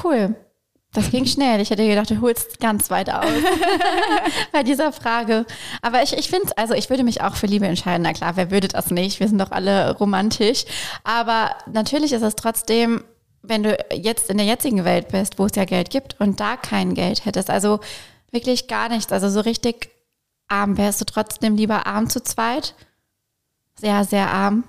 [0.03, 0.35] Cool.
[0.95, 1.61] Das ging schnell.
[1.61, 3.25] Ich hätte gedacht, du holst ganz weit aus
[4.53, 5.47] bei dieser Frage.
[5.81, 8.03] Aber ich, ich finde es, also ich würde mich auch für Liebe entscheiden.
[8.03, 9.19] Na klar, wer würde das nicht?
[9.19, 10.65] Wir sind doch alle romantisch.
[11.03, 13.05] Aber natürlich ist es trotzdem,
[13.43, 16.57] wenn du jetzt in der jetzigen Welt bist, wo es ja Geld gibt und da
[16.57, 17.81] kein Geld hättest, also
[18.31, 19.91] wirklich gar nichts, also so richtig
[20.49, 22.75] arm, wärst du trotzdem lieber arm zu zweit?
[23.81, 24.65] Sehr, sehr arm.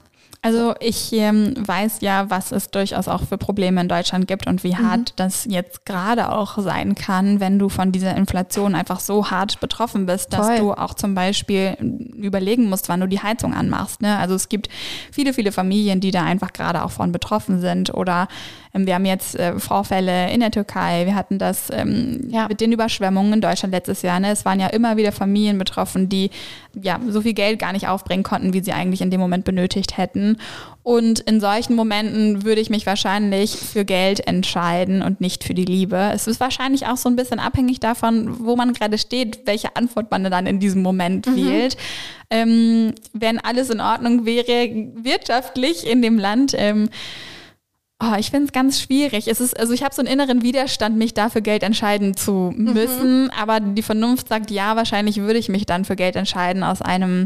[0.45, 4.65] Also ich ähm, weiß ja, was es durchaus auch für Probleme in Deutschland gibt und
[4.65, 9.31] wie hart das jetzt gerade auch sein kann, wenn du von dieser Inflation einfach so
[9.31, 11.77] hart betroffen bist, dass du auch zum Beispiel
[12.17, 14.01] überlegen musst, wann du die Heizung anmachst.
[14.01, 14.17] Ne?
[14.17, 14.67] Also es gibt
[15.13, 18.27] viele, viele Familien, die da einfach gerade auch von betroffen sind oder
[18.73, 22.49] ähm, wir haben jetzt äh, Vorfälle in der Türkei, wir hatten das ähm, Ja.
[22.49, 24.19] mit den Überschwemmungen in Deutschland letztes Jahr.
[24.19, 24.31] Ne?
[24.31, 26.31] Es waren ja immer wieder Familien betroffen, die
[26.81, 29.97] ja so viel Geld gar nicht aufbringen konnten, wie sie eigentlich in dem Moment benötigt
[29.97, 30.37] hätten.
[30.81, 35.65] Und in solchen Momenten würde ich mich wahrscheinlich für Geld entscheiden und nicht für die
[35.65, 36.11] Liebe.
[36.13, 40.11] Es ist wahrscheinlich auch so ein bisschen abhängig davon, wo man gerade steht, welche Antwort
[40.11, 41.77] man dann in diesem Moment wählt.
[42.29, 46.89] Ähm, wenn alles in Ordnung wäre, wirtschaftlich in dem Land, ähm,
[48.03, 49.27] Oh, ich finde es ganz schwierig.
[49.27, 53.29] Es ist, also ich habe so einen inneren Widerstand, mich dafür Geld entscheiden zu müssen.
[53.29, 57.25] Aber die Vernunft sagt, ja, wahrscheinlich würde ich mich dann für Geld entscheiden aus einem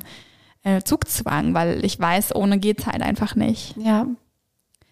[0.63, 3.75] äh, Zugzwang, weil ich weiß, ohne geht's halt einfach nicht.
[3.77, 4.05] Ja.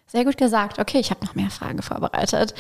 [0.08, 0.80] Sehr gut gesagt.
[0.80, 2.56] Okay, ich habe noch mehr Fragen vorbereitet.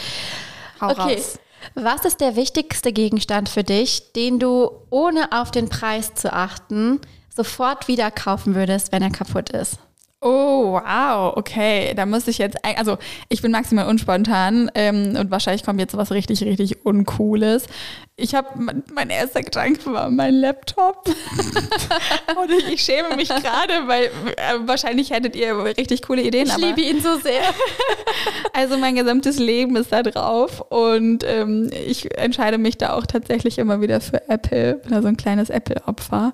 [0.79, 1.15] Hau okay.
[1.15, 1.39] raus.
[1.73, 6.99] Was ist der wichtigste Gegenstand für dich, den du ohne auf den Preis zu achten
[7.35, 9.79] sofort wieder kaufen würdest, wenn er kaputt ist?
[10.27, 11.93] Oh, wow, okay.
[11.95, 12.97] Da muss ich jetzt, also
[13.29, 17.67] ich bin maximal unspontan ähm, und wahrscheinlich kommt jetzt was richtig, richtig Uncooles.
[18.15, 18.47] Ich habe,
[18.91, 21.07] mein erster Gedanke war mein Laptop.
[22.41, 26.49] und ich, ich schäme mich gerade, weil äh, wahrscheinlich hättet ihr richtig coole Ideen.
[26.49, 27.41] aber- ihn so sehr.
[28.53, 33.57] Also mein gesamtes Leben ist da drauf und ähm, ich entscheide mich da auch tatsächlich
[33.59, 34.75] immer wieder für Apple.
[34.75, 36.33] Bin da so ein kleines Apple-Opfer.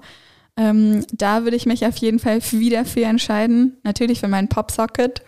[0.62, 3.78] Ähm, da würde ich mich auf jeden Fall wieder für entscheiden.
[3.84, 5.24] Natürlich für meinen Popsocket.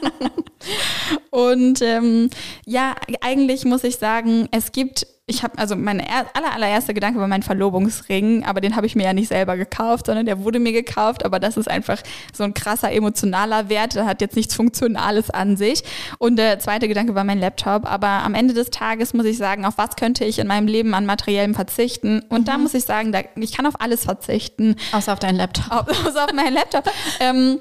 [1.30, 2.30] und ähm,
[2.64, 7.20] ja, eigentlich muss ich sagen, es gibt, ich habe, also mein er, aller, allererster Gedanke
[7.20, 10.58] war mein Verlobungsring, aber den habe ich mir ja nicht selber gekauft, sondern der wurde
[10.58, 11.98] mir gekauft, aber das ist einfach
[12.36, 15.84] so ein krasser emotionaler Wert, der hat jetzt nichts Funktionales an sich.
[16.18, 19.64] Und der zweite Gedanke war mein Laptop, aber am Ende des Tages muss ich sagen,
[19.64, 22.20] auf was könnte ich in meinem Leben an Materiellem verzichten?
[22.28, 24.74] Und da muss ich sagen, da, ich kann auf alles verzichten.
[24.92, 25.88] Außer auf deinen Laptop.
[26.04, 26.90] Also auf meinen Laptop.
[27.20, 27.60] ähm,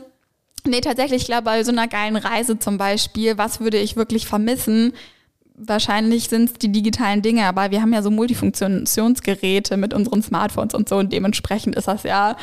[0.66, 4.26] nee, tatsächlich, ich glaube, bei so einer geilen Reise zum Beispiel, was würde ich wirklich
[4.26, 4.94] vermissen?
[5.62, 10.74] Wahrscheinlich sind es die digitalen Dinge, aber wir haben ja so Multifunktionsgeräte mit unseren Smartphones
[10.74, 12.38] und so und dementsprechend ist das ja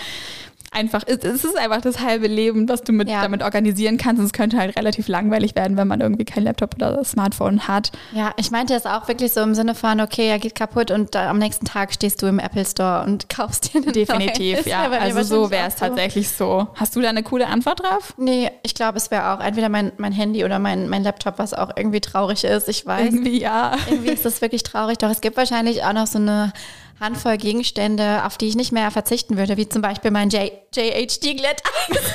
[0.77, 3.22] einfach, es es ist einfach das halbe Leben, was du mit, Ja.
[3.22, 4.20] damit organisieren kannst.
[4.20, 7.91] Und es könnte halt relativ langweilig werden, wenn man irgendwie kein Laptop oder Smartphone hat.
[8.12, 11.14] Ja, ich meinte es auch wirklich so im Sinne von, okay, er geht kaputt und
[11.14, 14.68] äh, am nächsten Tag stehst du im Apple Store und kaufst dir einen Definitiv, neuen.
[14.68, 14.91] Ja.
[14.91, 16.68] Also so wäre es tatsächlich so.
[16.74, 18.14] Hast du da eine coole Antwort drauf?
[18.18, 21.55] Nee, ich glaube, es wäre auch entweder mein, mein Handy oder mein, mein Laptop, was
[21.55, 22.68] auch irgendwie traurig ist.
[22.68, 23.07] Ich weiß.
[23.12, 23.72] Irgendwie ja.
[23.89, 24.99] Irgendwie ist das wirklich traurig.
[24.99, 26.53] Doch es gibt wahrscheinlich auch noch so eine
[27.01, 31.36] Handvoll Gegenstände, auf die ich nicht mehr verzichten würde, wie zum Beispiel mein J JHD
[31.36, 32.14] Glätteis.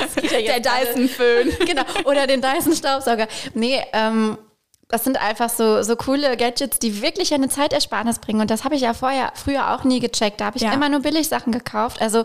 [0.00, 1.52] Das geht ja jetzt Der Dyson-Föhn.
[1.66, 3.28] Genau, oder den Dyson Staubsauger.
[3.54, 4.36] Nee, ähm,
[4.88, 8.40] das sind einfach so, so coole Gadgets, die wirklich eine Zeitersparnis bringen.
[8.40, 10.40] Und das habe ich ja vorher, früher auch nie gecheckt.
[10.40, 10.72] Da habe ich Ja.
[10.72, 12.02] immer nur Billigsachen gekauft.
[12.02, 12.24] Also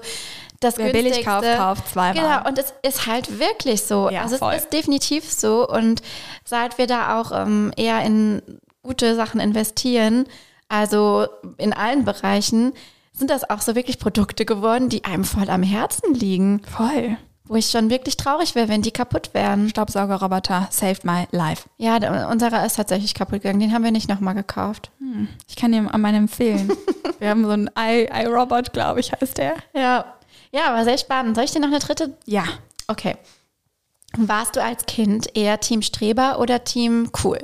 [0.59, 2.13] das Wer billig kauft, kauft zweimal.
[2.13, 4.09] Genau, und es ist halt wirklich so.
[4.09, 4.53] Ja, also voll.
[4.55, 5.67] es ist definitiv so.
[5.67, 6.01] Und
[6.43, 8.41] seit wir da auch ähm, eher in
[8.81, 10.27] gute Sachen investieren,
[10.69, 12.73] also in allen Bereichen,
[13.13, 16.61] sind das auch so wirklich Produkte geworden, die einem voll am Herzen liegen.
[16.63, 17.17] Voll.
[17.47, 19.69] Wo ich schon wirklich traurig wäre, wenn die kaputt wären.
[19.69, 21.69] Staubsaugerroboter saved my life.
[21.77, 23.59] Ja, der, unserer ist tatsächlich kaputt gegangen.
[23.59, 24.89] Den haben wir nicht nochmal gekauft.
[25.47, 26.71] Ich kann dir an meinen empfehlen.
[27.19, 29.53] Wir haben so einen iRobot, glaube ich, heißt der.
[29.73, 30.15] Ja.
[30.51, 31.35] Ja, aber sehr spannend.
[31.35, 32.17] Soll ich dir noch eine dritte?
[32.25, 32.43] Ja.
[32.87, 33.15] Okay.
[34.17, 37.39] Warst du als Kind eher Team Streber oder Team Cool?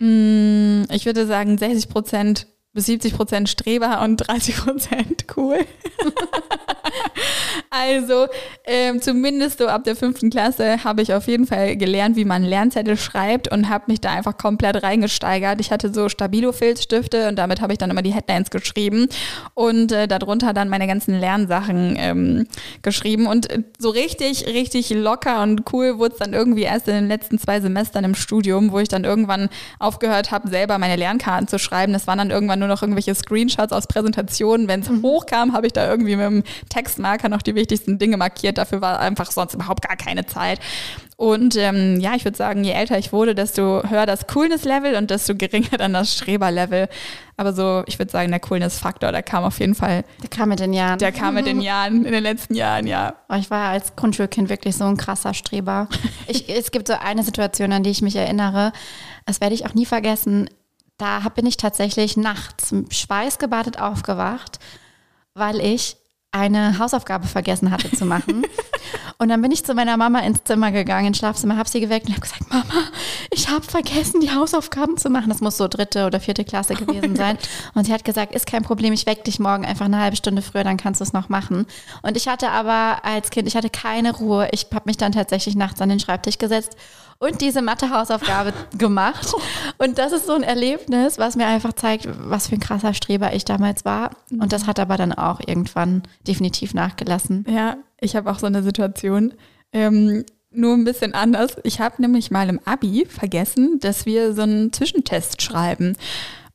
[0.00, 2.46] Mm, Ich würde sagen 60 Prozent
[2.76, 5.58] bis 70 Prozent Streber und 30 Prozent cool.
[7.70, 8.26] Also,
[8.64, 12.42] ähm, zumindest so ab der fünften Klasse habe ich auf jeden Fall gelernt, wie man
[12.42, 15.60] Lernzettel schreibt und habe mich da einfach komplett reingesteigert.
[15.60, 19.08] Ich hatte so Stabilo-Filzstifte und damit habe ich dann immer die Headlines geschrieben
[19.54, 22.46] und äh, darunter dann meine ganzen Lernsachen ähm,
[22.82, 23.26] geschrieben.
[23.26, 27.08] Und äh, so richtig, richtig locker und cool wurde es dann irgendwie erst in den
[27.08, 29.48] letzten zwei Semestern im Studium, wo ich dann irgendwann
[29.78, 31.92] aufgehört habe, selber meine Lernkarten zu schreiben.
[31.92, 34.68] Das waren dann irgendwann nur noch irgendwelche Screenshots aus Präsentationen.
[34.68, 38.58] Wenn es hochkam, habe ich da irgendwie mit dem Textmarker noch die wichtigsten Dinge markiert.
[38.58, 40.60] Dafür war einfach sonst überhaupt gar keine Zeit.
[41.18, 45.10] Und ähm, ja, ich würde sagen, je älter ich wurde, desto höher das Coolness-Level und
[45.10, 46.88] desto geringer dann das Streber-Level.
[47.38, 50.60] Aber so, ich würde sagen, der Coolness-Faktor, der kam auf jeden Fall, Der kam mit
[50.60, 50.98] den Jahren.
[50.98, 53.14] der kam mit den Jahren, in den letzten Jahren, ja.
[53.30, 55.88] Oh, ich war als Grundschulkind wirklich so ein krasser Streber.
[56.28, 58.72] Ich, es gibt so eine Situation, an die ich mich erinnere.
[59.24, 60.50] Das werde ich auch nie vergessen.
[60.98, 64.58] Da bin ich tatsächlich nachts schweißgebadet aufgewacht,
[65.34, 65.96] weil ich
[66.32, 68.46] eine Hausaufgabe vergessen hatte zu machen.
[69.18, 72.06] Und dann bin ich zu meiner Mama ins Zimmer gegangen, ins Schlafzimmer, habe sie geweckt
[72.06, 72.88] und habe gesagt, Mama,
[73.30, 75.30] ich habe vergessen, die Hausaufgaben zu machen.
[75.30, 77.38] Das muss so dritte oder vierte Klasse gewesen sein.
[77.74, 80.42] Und sie hat gesagt, ist kein Problem, ich weck dich morgen einfach eine halbe Stunde
[80.42, 81.66] früher, dann kannst du es noch machen.
[82.02, 84.48] Und ich hatte aber als Kind, ich hatte keine Ruhe.
[84.52, 86.76] Ich habe mich dann tatsächlich nachts an den Schreibtisch gesetzt
[87.18, 89.32] und diese Mathe-Hausaufgabe gemacht.
[89.78, 93.34] Und das ist so ein Erlebnis, was mir einfach zeigt, was für ein krasser Streber
[93.34, 94.10] ich damals war.
[94.30, 97.44] Und das hat aber dann auch irgendwann definitiv nachgelassen.
[97.48, 99.34] Ja, ich habe auch so eine Situation.
[99.72, 101.56] Ähm, nur ein bisschen anders.
[101.64, 105.96] Ich habe nämlich mal im Abi vergessen, dass wir so einen Zwischentest schreiben.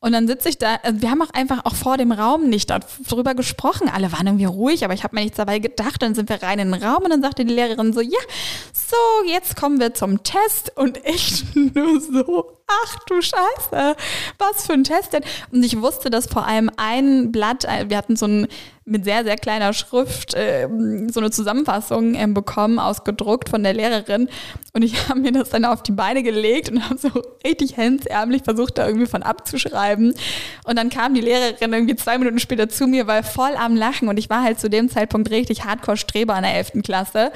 [0.04, 2.70] Und dann sitze ich da, also wir haben auch einfach auch vor dem Raum nicht
[3.08, 3.88] darüber gesprochen.
[3.88, 6.02] Alle waren irgendwie ruhig, aber ich habe mir nichts dabei gedacht.
[6.02, 8.18] Dann sind wir rein in den Raum und dann sagte die Lehrerin so, ja,
[8.72, 8.96] so,
[9.30, 10.76] jetzt kommen wir zum Test.
[10.76, 13.96] Und ich nur so, ach du Scheiße,
[14.38, 15.24] was für ein Test denn?
[15.50, 18.48] Und ich wusste, dass vor allem ein Blatt, äh, wir hatten so ein
[18.84, 24.28] mit sehr, sehr kleiner Schrift ähm, so eine Zusammenfassung ähm, bekommen, ausgedruckt von der Lehrerin.
[24.72, 27.08] Und ich habe mir das dann auf die Beine gelegt und habe so
[27.46, 30.14] richtig hemdsärmlich versucht, da irgendwie von abzuschreiben.
[30.64, 34.08] Und dann kam die Lehrerin irgendwie zwei Minuten später zu mir, war voll am Lachen.
[34.08, 36.82] Und ich war halt zu dem Zeitpunkt richtig Hardcore-Streber in der 11.
[36.82, 37.30] Klasse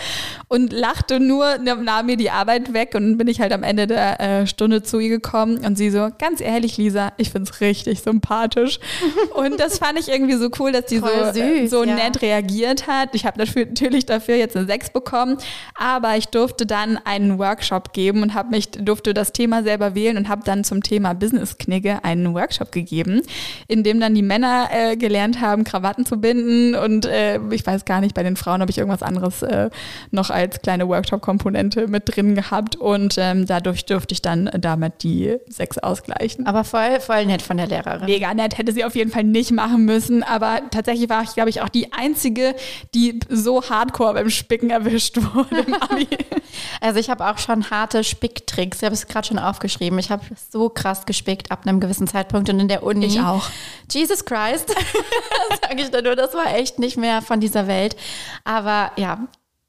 [0.48, 4.20] und lachte nur, nahm mir die Arbeit weg und bin ich halt am Ende der
[4.20, 5.25] äh, Stunde zu ihr gekommen.
[5.34, 8.78] Und sie so, ganz ehrlich, Lisa, ich find's richtig sympathisch.
[9.34, 11.94] und das fand ich irgendwie so cool, dass die Voll so, äh, süß, so ja.
[11.94, 13.10] nett reagiert hat.
[13.14, 15.38] Ich habe natürlich dafür jetzt eine 6 bekommen,
[15.74, 20.16] aber ich durfte dann einen Workshop geben und habe mich durfte das Thema selber wählen
[20.16, 23.22] und habe dann zum Thema Business Knigge einen Workshop gegeben,
[23.68, 27.84] in dem dann die Männer äh, gelernt haben, Krawatten zu binden und äh, ich weiß
[27.84, 29.70] gar nicht bei den Frauen habe ich irgendwas anderes äh,
[30.10, 35.05] noch als kleine Workshop-Komponente mit drin gehabt und ähm, dadurch durfte ich dann damit die
[35.48, 36.46] 6 ausgleichen.
[36.46, 38.06] Aber voll, voll nett von der Lehrerin.
[38.06, 41.50] Mega nett, hätte sie auf jeden Fall nicht machen müssen, aber tatsächlich war ich, glaube
[41.50, 42.54] ich, auch die Einzige,
[42.94, 46.08] die so hardcore beim Spicken erwischt wurde im Abi.
[46.80, 48.78] Also ich habe auch schon harte Spicktricks.
[48.78, 49.98] Ich habe es gerade schon aufgeschrieben.
[49.98, 53.06] Ich habe so krass gespickt ab einem gewissen Zeitpunkt und in der Uni.
[53.06, 53.48] Ich auch.
[53.90, 54.68] Jesus Christ,
[55.62, 56.16] sage ich da nur.
[56.16, 57.96] Das war echt nicht mehr von dieser Welt.
[58.44, 59.26] Aber ja,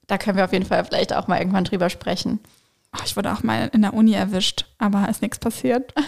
[0.07, 2.39] da können wir auf jeden Fall vielleicht auch mal irgendwann drüber sprechen.
[2.95, 5.93] Oh, ich wurde auch mal in der Uni erwischt, aber ist nichts passiert.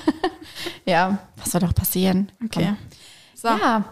[0.85, 2.31] Ja, was soll doch passieren?
[2.43, 2.73] Okay.
[3.35, 3.85] So, Ja,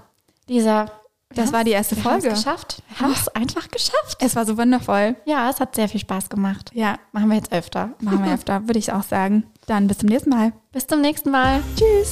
[0.48, 0.92] Lisa.
[1.30, 2.28] das war die erste wir haben Folge.
[2.30, 2.82] es geschafft.
[2.90, 4.18] Wir haben es einfach geschafft.
[4.20, 5.16] Es war so wundervoll.
[5.26, 6.72] Ja, es hat sehr viel Spaß gemacht.
[6.74, 7.92] Ja, Machen wir jetzt öfter.
[8.02, 9.44] machen wir öfter, würde ich auch sagen.
[9.68, 10.52] Dann bis zum nächsten Mal.
[10.72, 11.62] Bis zum nächsten Mal.
[11.78, 12.12] Tschüss.